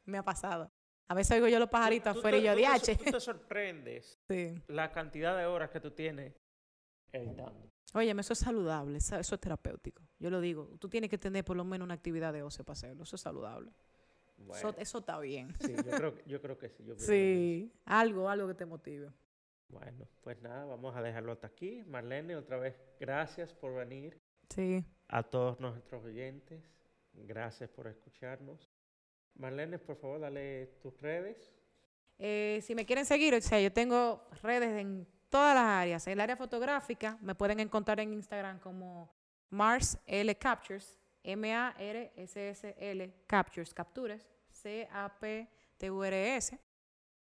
[0.06, 0.70] Me ha pasado.
[1.07, 2.95] A veces oigo yo los pajaritos tú afuera y yo, tú diache.
[2.95, 4.56] Tú te sorprendes Sí.
[4.68, 6.34] la cantidad de horas que tú tienes
[7.11, 7.69] editando.
[7.94, 10.03] Óyeme, eso es saludable, eso es terapéutico.
[10.19, 12.73] Yo lo digo, tú tienes que tener por lo menos una actividad de ocio para
[12.73, 13.72] hacerlo, eso es saludable.
[14.38, 15.53] Eso, Bueno, eso está bien.
[15.61, 16.84] sí, yo creo, que- yo creo que sí.
[16.84, 19.11] yo Sí, algo, algo que te motive.
[19.69, 21.84] Bueno, pues nada, vamos a dejarlo hasta aquí.
[21.88, 24.19] Marlene, otra vez, gracias por venir.
[24.49, 24.84] Sí.
[25.07, 26.61] A todos nuestros oyentes,
[27.14, 28.65] gracias por escucharnos.
[29.36, 31.53] Marlene, por favor, dale tus redes.
[32.18, 36.07] Eh, si me quieren seguir, o sea, yo tengo redes en todas las áreas.
[36.07, 39.14] En el área fotográfica me pueden encontrar en Instagram como
[39.49, 44.98] Mars L Captures, M-A-R-S-S-L Captures, captures, C-A-P-T-U-R-S.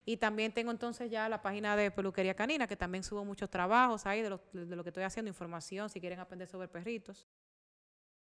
[0.03, 4.05] Y también tengo entonces ya la página de peluquería canina, que también subo muchos trabajos
[4.07, 7.27] ahí de lo, de lo que estoy haciendo, información, si quieren aprender sobre perritos.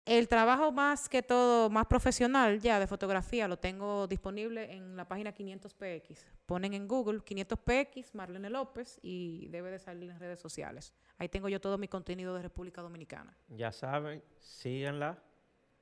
[0.05, 5.07] El trabajo más que todo, más profesional ya de fotografía, lo tengo disponible en la
[5.07, 6.25] página 500px.
[6.45, 10.93] Ponen en Google 500px, Marlene López, y debe de salir en redes sociales.
[11.19, 13.37] Ahí tengo yo todo mi contenido de República Dominicana.
[13.49, 15.23] Ya saben, síganla.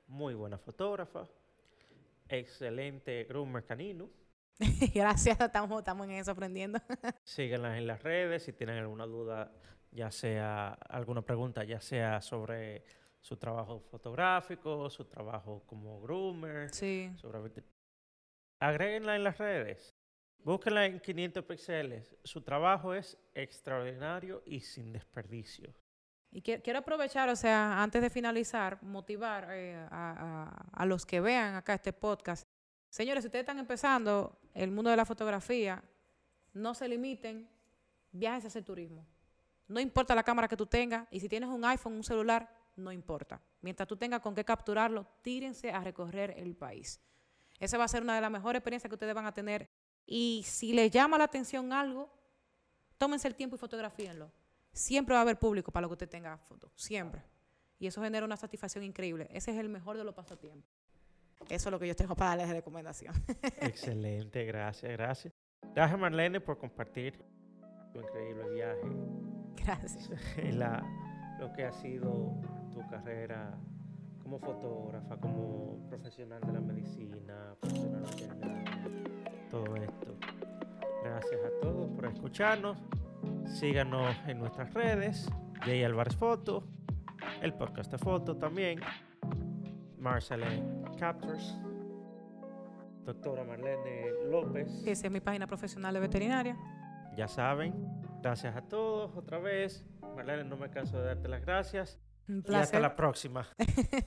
[0.07, 1.27] Muy buena fotógrafa.
[2.29, 4.07] Excelente groomer canino.
[4.93, 6.79] Gracias, estamos, estamos en eso aprendiendo.
[7.23, 8.43] Síganla en las redes.
[8.43, 9.51] Si tienen alguna duda
[9.91, 12.83] ya sea alguna pregunta, ya sea sobre
[13.21, 17.09] su trabajo fotográfico, su trabajo como groomer, Sí.
[18.59, 19.95] Agréguenla en las redes.
[20.43, 22.15] Búsquenla en 500 píxeles.
[22.23, 25.73] Su trabajo es extraordinario y sin desperdicio.
[26.31, 31.05] Y que- quiero aprovechar, o sea, antes de finalizar, motivar eh, a, a- a los
[31.05, 32.47] que vean acá este podcast.
[32.89, 35.83] Señores, si ustedes están empezando el mundo de la fotografía,
[36.53, 37.49] no se limiten,
[38.11, 39.05] viajes a hacer turismo.
[39.67, 42.91] No importa la cámara que tú tengas, y si tienes un iPhone, un celular, no
[42.91, 43.41] importa.
[43.61, 46.99] Mientras tú tengas con qué capturarlo, tírense a recorrer el país.
[47.59, 49.69] Esa va a ser una de las mejores experiencias que ustedes van a tener.
[50.05, 52.09] Y si les llama la atención algo,
[52.97, 54.31] tómense el tiempo y fotografíenlo.
[54.73, 56.71] Siempre va a haber público para lo que usted tenga foto.
[56.75, 57.23] Siempre.
[57.77, 59.27] Y eso genera una satisfacción increíble.
[59.31, 60.71] Ese es el mejor de los pasatiempos.
[61.49, 63.13] Eso es lo que yo tengo para darles de recomendación.
[63.61, 65.33] Excelente, gracias, gracias.
[65.73, 67.23] Gracias Marlene por compartir
[67.93, 68.87] tu increíble viaje
[69.55, 70.09] Gracias.
[70.53, 70.83] la,
[71.39, 72.33] lo que ha sido
[72.71, 73.57] tu carrera
[74.23, 80.15] como fotógrafa, como profesional de la medicina, profesional veterinaria, todo esto.
[81.03, 82.77] Gracias a todos por escucharnos.
[83.45, 85.29] Síganos en nuestras redes,
[85.61, 86.63] Jay Álvarez Foto,
[87.41, 88.79] el podcast de foto también,
[89.97, 90.63] Marcele
[90.97, 91.59] Captors,
[93.03, 94.83] doctora Marlene López.
[94.87, 96.57] Esa es mi página profesional de veterinaria.
[97.15, 97.73] Ya saben,
[98.21, 99.85] gracias a todos otra vez.
[100.15, 101.99] Marlene, no me canso de darte las gracias.
[102.27, 102.81] Un Y hasta placer.
[102.81, 103.47] la próxima.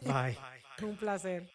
[0.02, 0.36] Bye.
[0.82, 1.50] Un placer.